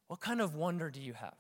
What 0.10 0.20
kind 0.20 0.42
of 0.42 0.56
wonder 0.56 0.90
do 0.90 1.00
you 1.00 1.14
have? 1.14 1.36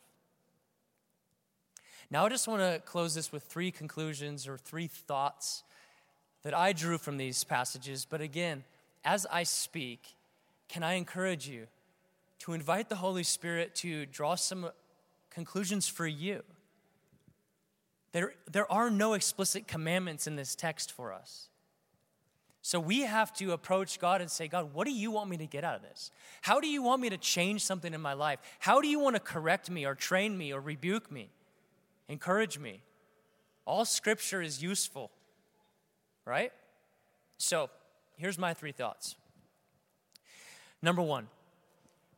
Now, 2.11 2.27
I 2.27 2.29
just 2.29 2.47
want 2.47 2.61
to 2.61 2.79
close 2.85 3.15
this 3.15 3.31
with 3.31 3.41
three 3.43 3.71
conclusions 3.71 4.47
or 4.47 4.57
three 4.57 4.85
thoughts 4.85 5.63
that 6.43 6.53
I 6.53 6.71
drew 6.71 6.99
from 6.99 7.17
these 7.17 7.43
passages. 7.43 8.05
But 8.07 8.21
again, 8.21 8.63
as 9.03 9.25
I 9.31 9.41
speak, 9.41 10.15
can 10.67 10.83
I 10.83 10.93
encourage 10.93 11.47
you 11.47 11.65
to 12.39 12.53
invite 12.53 12.89
the 12.89 12.95
Holy 12.95 13.23
Spirit 13.23 13.73
to 13.77 14.05
draw 14.05 14.35
some 14.35 14.69
conclusions 15.31 15.87
for 15.87 16.05
you? 16.05 16.43
There, 18.11 18.33
there 18.51 18.71
are 18.71 18.91
no 18.91 19.13
explicit 19.13 19.67
commandments 19.67 20.27
in 20.27 20.35
this 20.35 20.53
text 20.53 20.91
for 20.91 21.11
us. 21.11 21.49
So 22.61 22.79
we 22.79 23.01
have 23.01 23.33
to 23.35 23.53
approach 23.53 23.99
God 23.99 24.21
and 24.21 24.29
say, 24.29 24.47
God, 24.47 24.73
what 24.73 24.85
do 24.85 24.91
you 24.91 25.11
want 25.11 25.29
me 25.29 25.37
to 25.37 25.45
get 25.45 25.63
out 25.63 25.75
of 25.75 25.81
this? 25.81 26.11
How 26.41 26.59
do 26.59 26.67
you 26.67 26.83
want 26.83 27.01
me 27.01 27.09
to 27.09 27.17
change 27.17 27.63
something 27.63 27.93
in 27.93 28.01
my 28.01 28.13
life? 28.13 28.39
How 28.59 28.81
do 28.81 28.87
you 28.87 28.99
want 28.99 29.15
to 29.15 29.21
correct 29.21 29.69
me 29.69 29.85
or 29.85 29.95
train 29.95 30.37
me 30.37 30.53
or 30.53 30.59
rebuke 30.59 31.11
me? 31.11 31.29
Encourage 32.09 32.59
me. 32.59 32.81
All 33.65 33.85
scripture 33.85 34.41
is 34.41 34.61
useful 34.61 35.11
right? 36.29 36.53
So 37.37 37.69
here's 38.17 38.37
my 38.37 38.53
three 38.53 38.71
thoughts. 38.71 39.15
Number 40.81 41.01
one, 41.01 41.27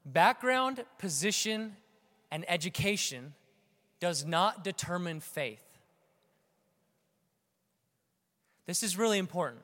background, 0.06 0.84
position, 1.00 1.78
and 2.30 2.44
education 2.48 3.34
does 4.02 4.26
not 4.26 4.64
determine 4.64 5.22
faith. 5.22 5.64
This 8.66 8.84
is 8.84 8.98
really 8.98 9.18
important. 9.18 9.62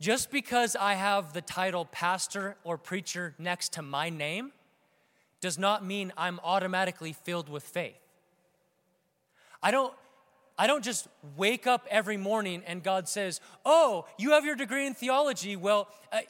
Just 0.00 0.30
because 0.30 0.76
I 0.76 0.94
have 0.94 1.34
the 1.34 1.42
title 1.42 1.84
pastor 1.84 2.56
or 2.64 2.78
preacher 2.78 3.34
next 3.38 3.74
to 3.74 3.82
my 3.82 4.08
name 4.08 4.52
does 5.42 5.58
not 5.58 5.84
mean 5.84 6.12
I'm 6.16 6.40
automatically 6.42 7.12
filled 7.12 7.50
with 7.50 7.62
faith. 7.62 8.00
I 9.62 9.70
don't 9.70 9.92
I 10.58 10.66
don't 10.66 10.84
just 10.84 11.08
wake 11.36 11.66
up 11.66 11.86
every 11.90 12.16
morning 12.16 12.62
and 12.66 12.82
God 12.82 13.08
says, 13.08 13.40
Oh, 13.64 14.06
you 14.18 14.32
have 14.32 14.44
your 14.44 14.56
degree 14.56 14.86
in 14.86 14.94
theology. 14.94 15.56
Well, 15.56 15.88
uh, 16.12 16.20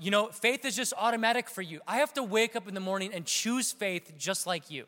you 0.00 0.10
know, 0.10 0.28
faith 0.28 0.64
is 0.64 0.76
just 0.76 0.92
automatic 0.96 1.48
for 1.48 1.62
you. 1.62 1.80
I 1.86 1.98
have 1.98 2.12
to 2.14 2.22
wake 2.22 2.56
up 2.56 2.66
in 2.68 2.74
the 2.74 2.80
morning 2.80 3.12
and 3.14 3.24
choose 3.24 3.72
faith 3.72 4.12
just 4.18 4.46
like 4.46 4.70
you. 4.70 4.84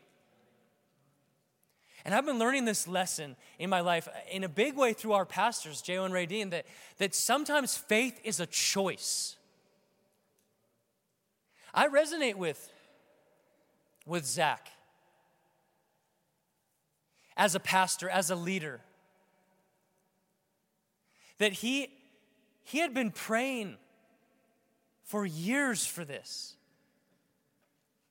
And 2.05 2.13
I've 2.13 2.25
been 2.25 2.39
learning 2.39 2.65
this 2.65 2.87
lesson 2.87 3.35
in 3.57 3.69
my 3.69 3.81
life 3.81 4.07
in 4.31 4.43
a 4.43 4.49
big 4.49 4.75
way 4.75 4.93
through 4.93 5.13
our 5.13 5.25
pastors, 5.25 5.81
J.O. 5.81 6.05
and 6.05 6.13
Ray 6.13 6.25
Dean, 6.25 6.49
that, 6.51 6.65
that 6.97 7.13
sometimes 7.13 7.75
faith 7.75 8.19
is 8.23 8.39
a 8.39 8.45
choice. 8.45 9.35
I 11.73 11.87
resonate 11.87 12.35
with, 12.35 12.71
with 14.05 14.25
Zach 14.25 14.69
as 17.35 17.55
a 17.55 17.59
pastor, 17.59 18.09
as 18.09 18.29
a 18.29 18.35
leader, 18.35 18.81
that 21.37 21.53
he, 21.53 21.89
he 22.63 22.79
had 22.79 22.93
been 22.93 23.11
praying 23.11 23.77
for 25.03 25.25
years 25.25 25.85
for 25.85 26.05
this. 26.05 26.55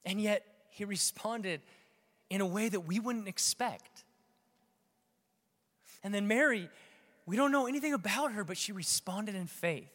And 0.04 0.20
yet 0.20 0.44
he 0.70 0.84
responded 0.84 1.60
in 2.30 2.40
a 2.40 2.46
way 2.46 2.68
that 2.68 2.80
we 2.80 3.00
wouldn't 3.00 3.28
expect. 3.28 4.04
And 6.02 6.14
then 6.14 6.28
Mary, 6.28 6.68
we 7.26 7.36
don't 7.36 7.52
know 7.52 7.66
anything 7.66 7.92
about 7.92 8.32
her, 8.32 8.44
but 8.44 8.56
she 8.56 8.72
responded 8.72 9.34
in 9.34 9.46
faith. 9.46 9.90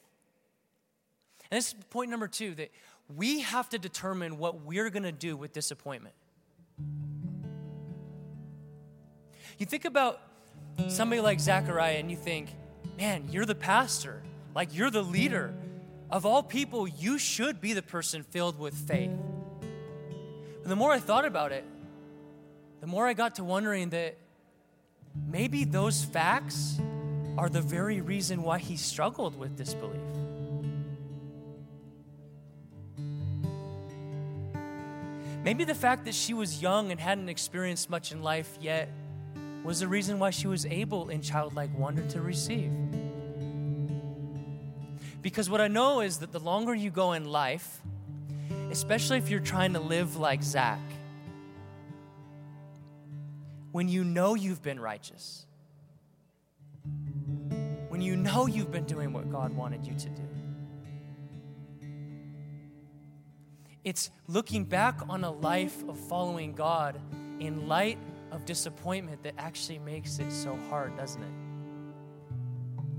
And 1.49 1.57
this 1.57 1.67
is 1.67 1.75
point 1.89 2.09
number 2.09 2.27
two 2.27 2.55
that 2.55 2.71
we 3.15 3.41
have 3.41 3.69
to 3.69 3.79
determine 3.79 4.37
what 4.37 4.61
we're 4.61 4.89
going 4.89 5.03
to 5.03 5.11
do 5.11 5.37
with 5.37 5.53
disappointment. 5.53 6.15
You 9.59 9.65
think 9.65 9.85
about 9.85 10.19
somebody 10.87 11.21
like 11.21 11.39
Zachariah 11.39 11.97
and 11.97 12.09
you 12.09 12.17
think, 12.17 12.49
man, 12.97 13.27
you're 13.31 13.45
the 13.45 13.55
pastor, 13.55 14.23
like 14.55 14.75
you're 14.75 14.89
the 14.89 15.03
leader. 15.03 15.53
Of 16.09 16.25
all 16.25 16.43
people, 16.43 16.87
you 16.87 17.17
should 17.17 17.61
be 17.61 17.73
the 17.73 17.81
person 17.81 18.23
filled 18.23 18.59
with 18.59 18.73
faith. 18.73 19.11
But 20.61 20.69
the 20.69 20.75
more 20.75 20.91
I 20.91 20.99
thought 20.99 21.25
about 21.25 21.51
it, 21.51 21.65
the 22.83 22.87
more 22.87 23.07
I 23.07 23.13
got 23.13 23.35
to 23.35 23.45
wondering 23.45 23.91
that 23.91 24.17
maybe 25.31 25.63
those 25.63 26.03
facts 26.03 26.77
are 27.37 27.47
the 27.47 27.61
very 27.61 28.01
reason 28.01 28.43
why 28.43 28.59
he 28.59 28.75
struggled 28.75 29.39
with 29.39 29.55
disbelief. 29.55 30.01
Maybe 35.45 35.63
the 35.63 35.73
fact 35.73 36.03
that 36.03 36.13
she 36.13 36.33
was 36.33 36.61
young 36.61 36.91
and 36.91 36.99
hadn't 36.99 37.29
experienced 37.29 37.89
much 37.89 38.11
in 38.11 38.21
life 38.21 38.57
yet 38.59 38.89
was 39.63 39.79
the 39.79 39.87
reason 39.87 40.19
why 40.19 40.31
she 40.31 40.47
was 40.47 40.65
able 40.65 41.07
in 41.07 41.21
childlike 41.21 41.69
wonder 41.77 42.05
to 42.07 42.19
receive. 42.19 42.73
Because 45.21 45.49
what 45.49 45.61
I 45.61 45.69
know 45.69 46.01
is 46.01 46.17
that 46.17 46.33
the 46.33 46.39
longer 46.41 46.75
you 46.75 46.89
go 46.89 47.13
in 47.13 47.23
life, 47.23 47.79
especially 48.71 49.19
if 49.19 49.29
you're 49.29 49.39
trying 49.39 49.71
to 49.71 49.79
live 49.79 50.17
like 50.17 50.43
Zach, 50.43 50.81
when 53.73 53.89
you 53.89 54.03
know 54.03 54.35
you've 54.35 54.61
been 54.61 54.79
righteous, 54.79 55.47
when 57.89 58.01
you 58.01 58.15
know 58.15 58.45
you've 58.45 58.71
been 58.71 58.85
doing 58.85 59.11
what 59.11 59.31
God 59.31 59.51
wanted 59.51 59.83
you 59.83 59.95
to 59.95 60.09
do. 60.09 60.21
It's 63.83 64.11
looking 64.27 64.63
back 64.63 65.01
on 65.09 65.23
a 65.23 65.31
life 65.31 65.83
of 65.89 65.97
following 65.97 66.53
God 66.53 67.01
in 67.39 67.67
light 67.67 67.97
of 68.31 68.45
disappointment 68.45 69.23
that 69.23 69.33
actually 69.39 69.79
makes 69.79 70.19
it 70.19 70.31
so 70.31 70.55
hard, 70.69 70.95
doesn't 70.95 71.23
it? 71.23 71.42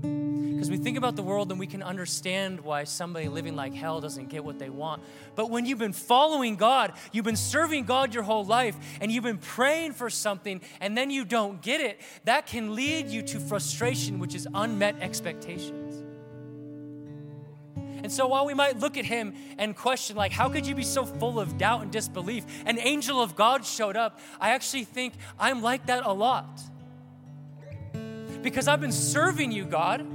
Because 0.05 0.71
we 0.71 0.77
think 0.77 0.97
about 0.97 1.15
the 1.15 1.21
world 1.21 1.51
and 1.51 1.59
we 1.59 1.67
can 1.67 1.83
understand 1.83 2.61
why 2.61 2.85
somebody 2.85 3.27
living 3.27 3.55
like 3.55 3.73
hell 3.73 4.01
doesn't 4.01 4.29
get 4.29 4.43
what 4.43 4.57
they 4.57 4.69
want. 4.69 5.03
But 5.35 5.49
when 5.49 5.65
you've 5.65 5.79
been 5.79 5.93
following 5.93 6.55
God, 6.55 6.93
you've 7.11 7.25
been 7.25 7.35
serving 7.35 7.83
God 7.83 8.13
your 8.13 8.23
whole 8.23 8.45
life, 8.45 8.75
and 9.01 9.11
you've 9.11 9.23
been 9.23 9.37
praying 9.37 9.93
for 9.93 10.09
something, 10.09 10.61
and 10.79 10.97
then 10.97 11.11
you 11.11 11.25
don't 11.25 11.61
get 11.61 11.81
it, 11.81 11.99
that 12.23 12.47
can 12.47 12.73
lead 12.73 13.09
you 13.09 13.21
to 13.21 13.39
frustration, 13.39 14.17
which 14.17 14.33
is 14.33 14.47
unmet 14.53 14.95
expectations. 15.01 16.03
And 17.75 18.11
so 18.11 18.27
while 18.27 18.45
we 18.45 18.53
might 18.53 18.79
look 18.79 18.97
at 18.97 19.05
him 19.05 19.33
and 19.57 19.75
question, 19.75 20.15
like, 20.15 20.31
how 20.31 20.47
could 20.47 20.67
you 20.67 20.75
be 20.75 20.83
so 20.83 21.05
full 21.05 21.39
of 21.39 21.57
doubt 21.57 21.81
and 21.81 21.91
disbelief? 21.91 22.45
An 22.65 22.79
angel 22.79 23.21
of 23.21 23.35
God 23.35 23.65
showed 23.65 23.97
up. 23.97 24.19
I 24.39 24.51
actually 24.51 24.83
think 24.83 25.15
I'm 25.39 25.61
like 25.61 25.87
that 25.87 26.05
a 26.05 26.13
lot. 26.13 26.61
Because 28.45 28.67
I've 28.67 28.79
been 28.79 28.91
serving 28.91 29.51
you, 29.51 29.65
God. 29.65 30.05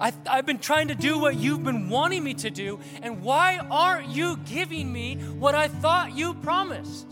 I, 0.00 0.12
have 0.26 0.46
been 0.46 0.58
trying 0.58 0.88
to 0.88 0.96
do 0.96 1.16
what 1.16 1.36
you've 1.36 1.62
been 1.62 1.88
wanting 1.88 2.24
me 2.24 2.34
to 2.34 2.50
do, 2.50 2.80
and 3.02 3.22
why 3.22 3.58
aren't 3.70 4.08
you 4.08 4.36
giving 4.38 4.92
me 4.92 5.14
what 5.38 5.54
I 5.54 5.68
thought 5.68 6.10
you 6.12 6.34
promised? 6.34 7.06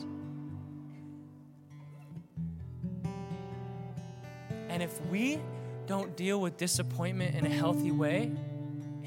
And 4.69 4.83
if 4.83 5.01
we 5.07 5.39
don't 5.87 6.17
deal 6.17 6.41
with 6.41 6.57
disappointment 6.57 7.37
in 7.37 7.47
a 7.47 7.49
healthy 7.49 7.93
way, 7.93 8.33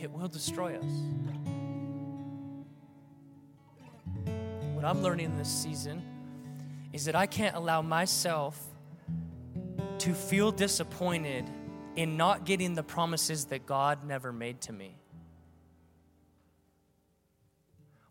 it 0.01 0.09
will 0.11 0.29
destroy 0.29 0.77
us. 0.77 0.91
What 4.71 4.85
I'm 4.85 5.03
learning 5.03 5.25
in 5.25 5.37
this 5.37 5.49
season 5.49 6.01
is 6.93 7.03
that 7.03 7.17
I 7.17 7.25
can't 7.25 7.57
allow 7.57 7.81
myself 7.81 8.72
to 9.99 10.13
feel 10.13 10.51
disappointed 10.51 11.49
in 11.95 12.17
not 12.17 12.45
getting 12.45 12.73
the 12.73 12.83
promises 12.83 13.45
that 13.45 13.65
God 13.65 14.05
never 14.05 14.31
made 14.33 14.61
to 14.61 14.73
me. 14.73 14.95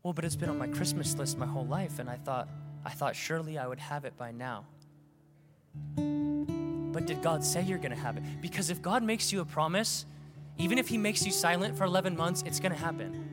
Well, 0.02 0.12
but 0.12 0.24
it's 0.24 0.36
been 0.36 0.50
on 0.50 0.58
my 0.58 0.66
Christmas 0.66 1.16
list 1.16 1.38
my 1.38 1.46
whole 1.46 1.66
life, 1.66 1.98
and 1.98 2.10
I 2.10 2.16
thought, 2.16 2.48
I 2.84 2.90
thought 2.90 3.14
surely 3.14 3.58
I 3.58 3.66
would 3.66 3.78
have 3.78 4.04
it 4.04 4.16
by 4.16 4.32
now. 4.32 4.64
But 5.96 7.06
did 7.06 7.22
God 7.22 7.44
say 7.44 7.62
you're 7.62 7.78
going 7.78 7.92
to 7.92 8.00
have 8.00 8.16
it? 8.16 8.22
Because 8.40 8.68
if 8.68 8.82
God 8.82 9.02
makes 9.02 9.32
you 9.32 9.40
a 9.40 9.44
promise, 9.44 10.04
even 10.58 10.78
if 10.78 10.88
He 10.88 10.98
makes 10.98 11.24
you 11.24 11.32
silent 11.32 11.78
for 11.78 11.84
11 11.84 12.16
months, 12.16 12.42
it's 12.46 12.60
going 12.60 12.72
to 12.72 12.78
happen. 12.78 13.28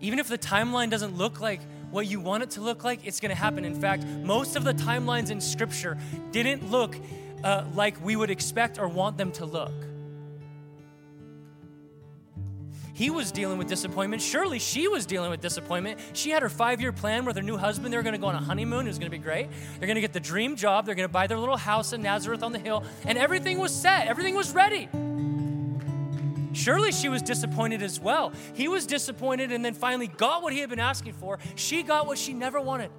Even 0.00 0.18
if 0.18 0.28
the 0.28 0.38
timeline 0.38 0.90
doesn't 0.90 1.16
look 1.16 1.40
like 1.40 1.60
what 1.90 2.06
you 2.06 2.20
want 2.20 2.42
it 2.42 2.50
to 2.50 2.60
look 2.60 2.84
like, 2.84 3.06
it's 3.06 3.20
going 3.20 3.30
to 3.30 3.36
happen. 3.36 3.64
In 3.64 3.74
fact, 3.74 4.04
most 4.04 4.56
of 4.56 4.64
the 4.64 4.74
timelines 4.74 5.30
in 5.30 5.40
Scripture 5.40 5.96
didn't 6.32 6.70
look 6.70 6.96
uh, 7.44 7.64
like 7.74 8.02
we 8.04 8.16
would 8.16 8.30
expect 8.30 8.78
or 8.78 8.88
want 8.88 9.16
them 9.16 9.32
to 9.32 9.44
look. 9.44 9.72
He 12.96 13.10
was 13.10 13.30
dealing 13.30 13.58
with 13.58 13.68
disappointment. 13.68 14.22
Surely 14.22 14.58
she 14.58 14.88
was 14.88 15.04
dealing 15.04 15.28
with 15.28 15.42
disappointment. 15.42 16.00
She 16.14 16.30
had 16.30 16.42
her 16.42 16.48
five 16.48 16.80
year 16.80 16.92
plan 16.92 17.26
with 17.26 17.36
her 17.36 17.42
new 17.42 17.58
husband. 17.58 17.92
They 17.92 17.98
were 17.98 18.02
going 18.02 18.14
to 18.14 18.18
go 18.18 18.28
on 18.28 18.34
a 18.34 18.40
honeymoon. 18.40 18.86
It 18.86 18.88
was 18.88 18.98
going 18.98 19.10
to 19.10 19.16
be 19.16 19.22
great. 19.22 19.48
They're 19.78 19.86
going 19.86 19.96
to 19.96 20.00
get 20.00 20.14
the 20.14 20.20
dream 20.20 20.56
job. 20.56 20.86
They're 20.86 20.94
going 20.94 21.06
to 21.06 21.12
buy 21.12 21.26
their 21.26 21.38
little 21.38 21.58
house 21.58 21.92
in 21.92 22.00
Nazareth 22.00 22.42
on 22.42 22.52
the 22.52 22.58
hill. 22.58 22.84
And 23.04 23.18
everything 23.18 23.58
was 23.58 23.74
set, 23.74 24.06
everything 24.06 24.34
was 24.34 24.54
ready. 24.54 24.88
Surely 26.56 26.90
she 26.90 27.08
was 27.08 27.22
disappointed 27.22 27.82
as 27.82 28.00
well. 28.00 28.32
He 28.54 28.66
was 28.66 28.86
disappointed 28.86 29.52
and 29.52 29.64
then 29.64 29.74
finally 29.74 30.06
got 30.06 30.42
what 30.42 30.52
he 30.52 30.60
had 30.60 30.70
been 30.70 30.80
asking 30.80 31.12
for. 31.12 31.38
She 31.54 31.82
got 31.82 32.06
what 32.06 32.18
she 32.18 32.32
never 32.32 32.60
wanted 32.60 32.90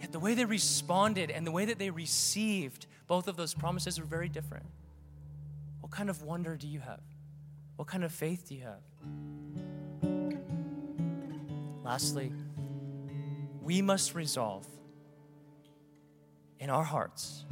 Yet 0.00 0.12
the 0.12 0.18
way 0.18 0.34
they 0.34 0.46
responded 0.46 1.30
and 1.30 1.46
the 1.46 1.52
way 1.52 1.66
that 1.66 1.78
they 1.78 1.90
received 1.90 2.86
both 3.06 3.28
of 3.28 3.36
those 3.36 3.54
promises 3.54 4.00
were 4.00 4.06
very 4.06 4.28
different. 4.28 4.64
What 5.80 5.92
kind 5.92 6.08
of 6.08 6.22
wonder 6.22 6.56
do 6.56 6.66
you 6.66 6.80
have? 6.80 7.02
What 7.76 7.86
kind 7.88 8.04
of 8.04 8.12
faith 8.12 8.48
do 8.48 8.54
you 8.54 8.62
have? 8.62 8.80
Lastly, 11.84 12.32
we 13.62 13.82
must 13.82 14.14
resolve 14.14 14.66
in 16.58 16.70
our 16.70 16.84
hearts 16.84 17.44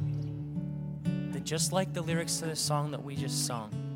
that 1.31 1.43
just 1.43 1.71
like 1.71 1.93
the 1.93 2.01
lyrics 2.01 2.37
to 2.37 2.45
the 2.45 2.55
song 2.55 2.91
that 2.91 3.03
we 3.03 3.15
just 3.15 3.45
sung, 3.45 3.88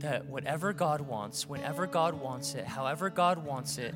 that 0.00 0.26
whatever 0.26 0.72
God 0.72 1.00
wants, 1.00 1.48
whenever 1.48 1.86
God 1.86 2.14
wants 2.14 2.54
it, 2.54 2.64
however 2.64 3.10
God 3.10 3.44
wants 3.44 3.78
it, 3.78 3.94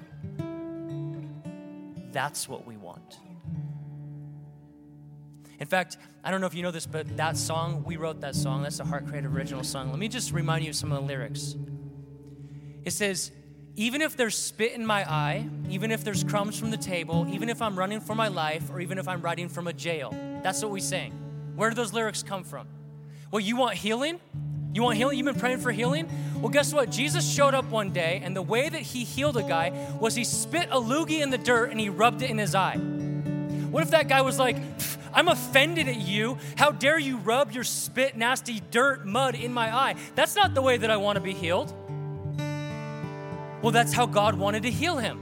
that's 2.13 2.49
what 2.49 2.67
we 2.67 2.77
want. 2.77 3.19
In 5.59 5.67
fact, 5.67 5.99
I 6.23 6.31
don't 6.31 6.41
know 6.41 6.47
if 6.47 6.55
you 6.55 6.63
know 6.63 6.71
this, 6.71 6.87
but 6.87 7.17
that 7.17 7.37
song, 7.37 7.85
we 7.87 7.97
wrote 7.97 8.21
that 8.21 8.35
song. 8.35 8.63
That's 8.63 8.81
a 8.81 8.85
Heart 8.85 9.07
Creative 9.07 9.35
original 9.35 9.65
song. 9.65 9.91
Let 9.91 9.99
me 9.99 10.09
just 10.09 10.33
remind 10.33 10.65
you 10.65 10.71
of 10.71 10.77
some 10.77 10.93
of 10.93 11.01
the 11.01 11.07
lyrics. 11.07 11.57
It 12.85 12.93
says, 12.93 13.33
even 13.77 14.03
if 14.03 14.17
there's 14.17 14.37
spit 14.37 14.73
in 14.73 14.87
my 14.87 15.11
eye, 15.11 15.49
even 15.69 15.91
if 15.91 16.05
there's 16.05 16.23
crumbs 16.23 16.59
from 16.59 16.71
the 16.71 16.77
table, 16.77 17.27
even 17.31 17.49
if 17.49 17.61
I'm 17.61 17.77
running 17.77 18.01
for 18.01 18.15
my 18.15 18.29
life, 18.29 18.71
or 18.71 18.81
even 18.81 18.99
if 18.99 19.09
I'm 19.09 19.21
writing 19.21 19.49
from 19.49 19.67
a 19.67 19.73
jail. 19.73 20.11
That's 20.43 20.63
what 20.63 20.71
we 20.71 20.81
sing. 20.81 21.13
Where 21.57 21.71
do 21.71 21.77
those 21.77 21.93
lyrics 21.93 22.23
come 22.23 22.45
from? 22.45 22.69
Well, 23.31 23.41
you 23.41 23.57
want 23.57 23.77
healing? 23.77 24.21
You 24.75 24.83
want 24.83 24.97
healing? 24.97 25.17
You've 25.17 25.27
been 25.27 25.37
praying 25.37 25.59
for 25.59 25.71
healing? 25.71 26.09
Well, 26.41 26.51
guess 26.51 26.75
what? 26.75 26.91
Jesus 26.91 27.33
showed 27.33 27.55
up 27.55 27.65
one 27.67 27.91
day, 27.93 28.21
and 28.25 28.35
the 28.35 28.43
way 28.43 28.69
that 28.69 28.83
he 28.83 29.05
healed 29.05 29.37
a 29.37 29.45
guy 29.45 29.71
was 30.01 30.17
he 30.17 30.25
spit 30.25 30.67
a 30.73 30.81
loogie 30.81 31.23
in 31.23 31.31
the 31.31 31.39
dirt 31.39 31.71
and 31.71 31.79
he 31.79 31.89
rubbed 31.89 32.23
it 32.23 32.31
in 32.31 32.39
his 32.39 32.57
eye. 32.57 32.77
What 32.77 33.85
if 33.85 33.93
that 33.93 34.09
guy 34.09 34.23
was 34.23 34.37
like, 34.37 34.57
I'm 35.13 35.29
offended 35.29 35.87
at 35.87 36.01
you. 36.01 36.39
How 36.57 36.73
dare 36.73 36.99
you 36.99 37.19
rub 37.19 37.53
your 37.53 37.63
spit, 37.63 38.17
nasty 38.17 38.63
dirt, 38.73 39.07
mud 39.07 39.37
in 39.37 39.53
my 39.53 39.73
eye? 39.73 39.95
That's 40.17 40.35
not 40.35 40.55
the 40.55 40.63
way 40.63 40.77
that 40.77 40.91
I 40.91 40.97
want 40.97 41.17
to 41.17 41.21
be 41.21 41.35
healed. 41.35 41.73
Well, 43.63 43.71
that's 43.71 43.93
how 43.93 44.07
God 44.07 44.35
wanted 44.35 44.65
to 44.65 44.73
heal 44.73 44.99
him. 44.99 45.21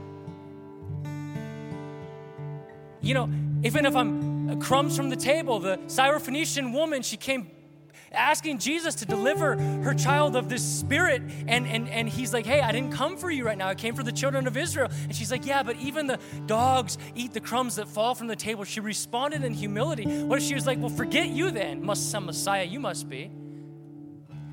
You 3.01 3.13
know, 3.13 3.29
even 3.63 3.85
if 3.85 3.95
I'm 3.95 4.49
uh, 4.49 4.55
crumbs 4.55 4.97
from 4.97 5.09
the 5.09 5.15
table, 5.15 5.59
the 5.59 5.77
Syrophoenician 5.85 6.73
woman, 6.73 7.03
she 7.03 7.17
came 7.17 7.51
asking 8.13 8.59
Jesus 8.59 8.95
to 8.95 9.05
deliver 9.05 9.55
her 9.57 9.93
child 9.93 10.35
of 10.35 10.49
this 10.49 10.63
spirit. 10.63 11.21
And, 11.47 11.67
and, 11.67 11.89
and 11.89 12.07
he's 12.07 12.33
like, 12.33 12.45
Hey, 12.45 12.61
I 12.61 12.71
didn't 12.71 12.91
come 12.91 13.17
for 13.17 13.29
you 13.29 13.45
right 13.45 13.57
now. 13.57 13.67
I 13.67 13.75
came 13.75 13.95
for 13.95 14.03
the 14.03 14.11
children 14.11 14.47
of 14.47 14.57
Israel. 14.57 14.89
And 15.03 15.15
she's 15.15 15.31
like, 15.31 15.45
Yeah, 15.45 15.63
but 15.63 15.77
even 15.77 16.07
the 16.07 16.19
dogs 16.45 16.97
eat 17.15 17.33
the 17.33 17.39
crumbs 17.39 17.75
that 17.77 17.87
fall 17.87 18.15
from 18.15 18.27
the 18.27 18.35
table. 18.35 18.63
She 18.63 18.79
responded 18.79 19.43
in 19.43 19.53
humility. 19.53 20.23
What 20.23 20.39
if 20.39 20.45
she 20.45 20.55
was 20.55 20.65
like, 20.65 20.79
Well, 20.79 20.89
forget 20.89 21.29
you 21.29 21.51
then, 21.51 21.83
must 21.83 22.11
some 22.11 22.25
Messiah 22.25 22.63
you 22.63 22.79
must 22.79 23.09
be. 23.09 23.31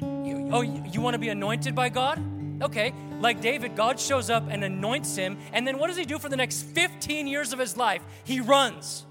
You, 0.00 0.48
oh, 0.52 0.62
you 0.62 1.00
want 1.00 1.14
to 1.14 1.18
be 1.18 1.28
anointed 1.28 1.74
by 1.74 1.90
God? 1.90 2.22
Okay, 2.62 2.92
like 3.20 3.40
David, 3.40 3.74
God 3.74 3.98
shows 3.98 4.28
up 4.28 4.44
and 4.50 4.62
anoints 4.62 5.16
him. 5.16 5.38
And 5.52 5.66
then 5.66 5.78
what 5.78 5.86
does 5.86 5.96
he 5.96 6.04
do 6.04 6.18
for 6.18 6.28
the 6.28 6.36
next 6.36 6.62
15 6.62 7.26
years 7.26 7.52
of 7.52 7.58
his 7.58 7.76
life? 7.76 8.02
He 8.24 8.40
runs. 8.40 9.06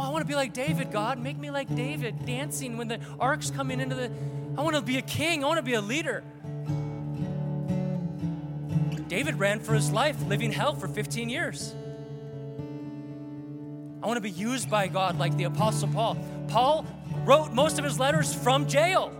Oh, 0.00 0.02
I 0.02 0.08
want 0.08 0.22
to 0.22 0.26
be 0.26 0.34
like 0.34 0.54
David, 0.54 0.90
God. 0.90 1.18
Make 1.18 1.36
me 1.36 1.50
like 1.50 1.74
David, 1.76 2.24
dancing 2.24 2.78
when 2.78 2.88
the 2.88 3.00
arks 3.18 3.50
come 3.50 3.70
in 3.70 3.80
into 3.80 3.94
the. 3.94 4.10
I 4.56 4.62
want 4.62 4.74
to 4.74 4.80
be 4.80 4.96
a 4.96 5.02
king. 5.02 5.44
I 5.44 5.46
want 5.46 5.58
to 5.58 5.62
be 5.62 5.74
a 5.74 5.80
leader. 5.82 6.24
David 9.08 9.38
ran 9.38 9.60
for 9.60 9.74
his 9.74 9.90
life, 9.90 10.16
living 10.26 10.52
hell 10.52 10.74
for 10.74 10.88
15 10.88 11.28
years. 11.28 11.74
I 14.02 14.06
want 14.06 14.16
to 14.16 14.22
be 14.22 14.30
used 14.30 14.70
by 14.70 14.88
God 14.88 15.18
like 15.18 15.36
the 15.36 15.44
Apostle 15.44 15.88
Paul. 15.88 16.16
Paul 16.48 16.86
wrote 17.26 17.52
most 17.52 17.78
of 17.78 17.84
his 17.84 18.00
letters 18.00 18.32
from 18.32 18.68
jail. 18.68 19.12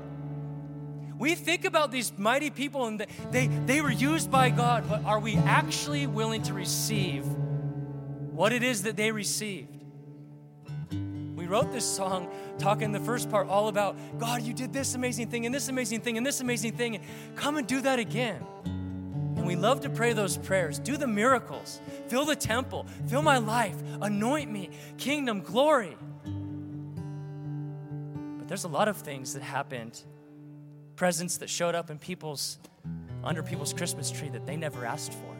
We 1.18 1.34
think 1.34 1.66
about 1.66 1.92
these 1.92 2.10
mighty 2.16 2.48
people 2.48 2.86
and 2.86 3.04
they, 3.30 3.48
they 3.48 3.82
were 3.82 3.90
used 3.90 4.30
by 4.30 4.48
God, 4.48 4.88
but 4.88 5.04
are 5.04 5.20
we 5.20 5.36
actually 5.36 6.06
willing 6.06 6.42
to 6.44 6.54
receive 6.54 7.26
what 8.32 8.54
it 8.54 8.62
is 8.62 8.84
that 8.84 8.96
they 8.96 9.12
received? 9.12 9.79
Wrote 11.50 11.72
this 11.72 11.84
song 11.84 12.30
talking 12.58 12.92
the 12.92 13.00
first 13.00 13.28
part 13.28 13.48
all 13.48 13.66
about 13.66 13.96
God, 14.20 14.42
you 14.42 14.54
did 14.54 14.72
this 14.72 14.94
amazing 14.94 15.26
thing 15.30 15.46
and 15.46 15.52
this 15.52 15.68
amazing 15.68 16.00
thing 16.00 16.16
and 16.16 16.24
this 16.24 16.40
amazing 16.40 16.76
thing. 16.76 16.94
And 16.94 17.04
come 17.34 17.56
and 17.56 17.66
do 17.66 17.80
that 17.80 17.98
again. 17.98 18.46
And 18.64 19.44
we 19.44 19.56
love 19.56 19.80
to 19.80 19.90
pray 19.90 20.12
those 20.12 20.36
prayers. 20.36 20.78
Do 20.78 20.96
the 20.96 21.08
miracles. 21.08 21.80
Fill 22.06 22.24
the 22.24 22.36
temple. 22.36 22.86
Fill 23.08 23.22
my 23.22 23.38
life. 23.38 23.74
Anoint 24.00 24.48
me. 24.48 24.70
Kingdom, 24.96 25.40
glory. 25.40 25.96
But 28.38 28.46
there's 28.46 28.62
a 28.62 28.68
lot 28.68 28.86
of 28.86 28.98
things 28.98 29.34
that 29.34 29.42
happened 29.42 30.00
presents 30.94 31.38
that 31.38 31.50
showed 31.50 31.74
up 31.74 31.90
in 31.90 31.98
people's 31.98 32.60
under 33.24 33.42
people's 33.42 33.72
Christmas 33.72 34.12
tree 34.12 34.28
that 34.28 34.46
they 34.46 34.56
never 34.56 34.84
asked 34.84 35.14
for. 35.14 35.36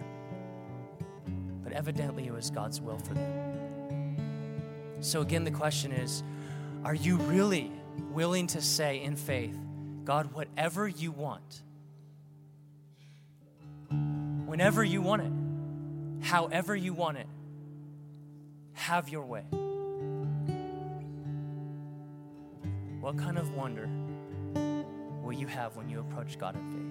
But 1.63 1.73
evidently 1.73 2.27
it 2.27 2.33
was 2.33 2.51
God's 2.51 2.81
will 2.81 2.99
for 2.99 3.15
them. 3.15 3.50
So 5.01 5.21
again 5.21 5.45
the 5.45 5.51
question 5.51 5.93
is, 5.93 6.23
are 6.85 6.95
you 6.95 7.17
really 7.17 7.71
willing 8.13 8.47
to 8.49 8.61
say 8.61 9.03
in 9.03 9.17
faith, 9.17 9.57
God, 10.05 10.33
whatever 10.33 10.89
you 10.89 11.13
want, 11.13 11.63
whenever 14.47 14.83
you 14.83 15.01
want 15.03 15.23
it, 15.23 15.33
however 16.27 16.75
you 16.75 16.93
want 16.93 17.19
it, 17.19 17.27
have 18.73 19.09
your 19.09 19.25
way. 19.25 19.45
What 23.01 23.17
kind 23.19 23.39
of 23.39 23.55
wonder 23.55 23.89
will 25.23 25.33
you 25.33 25.47
have 25.47 25.77
when 25.77 25.89
you 25.89 26.01
approach 26.01 26.39
God 26.39 26.57
in 26.57 26.73
faith? 26.73 26.90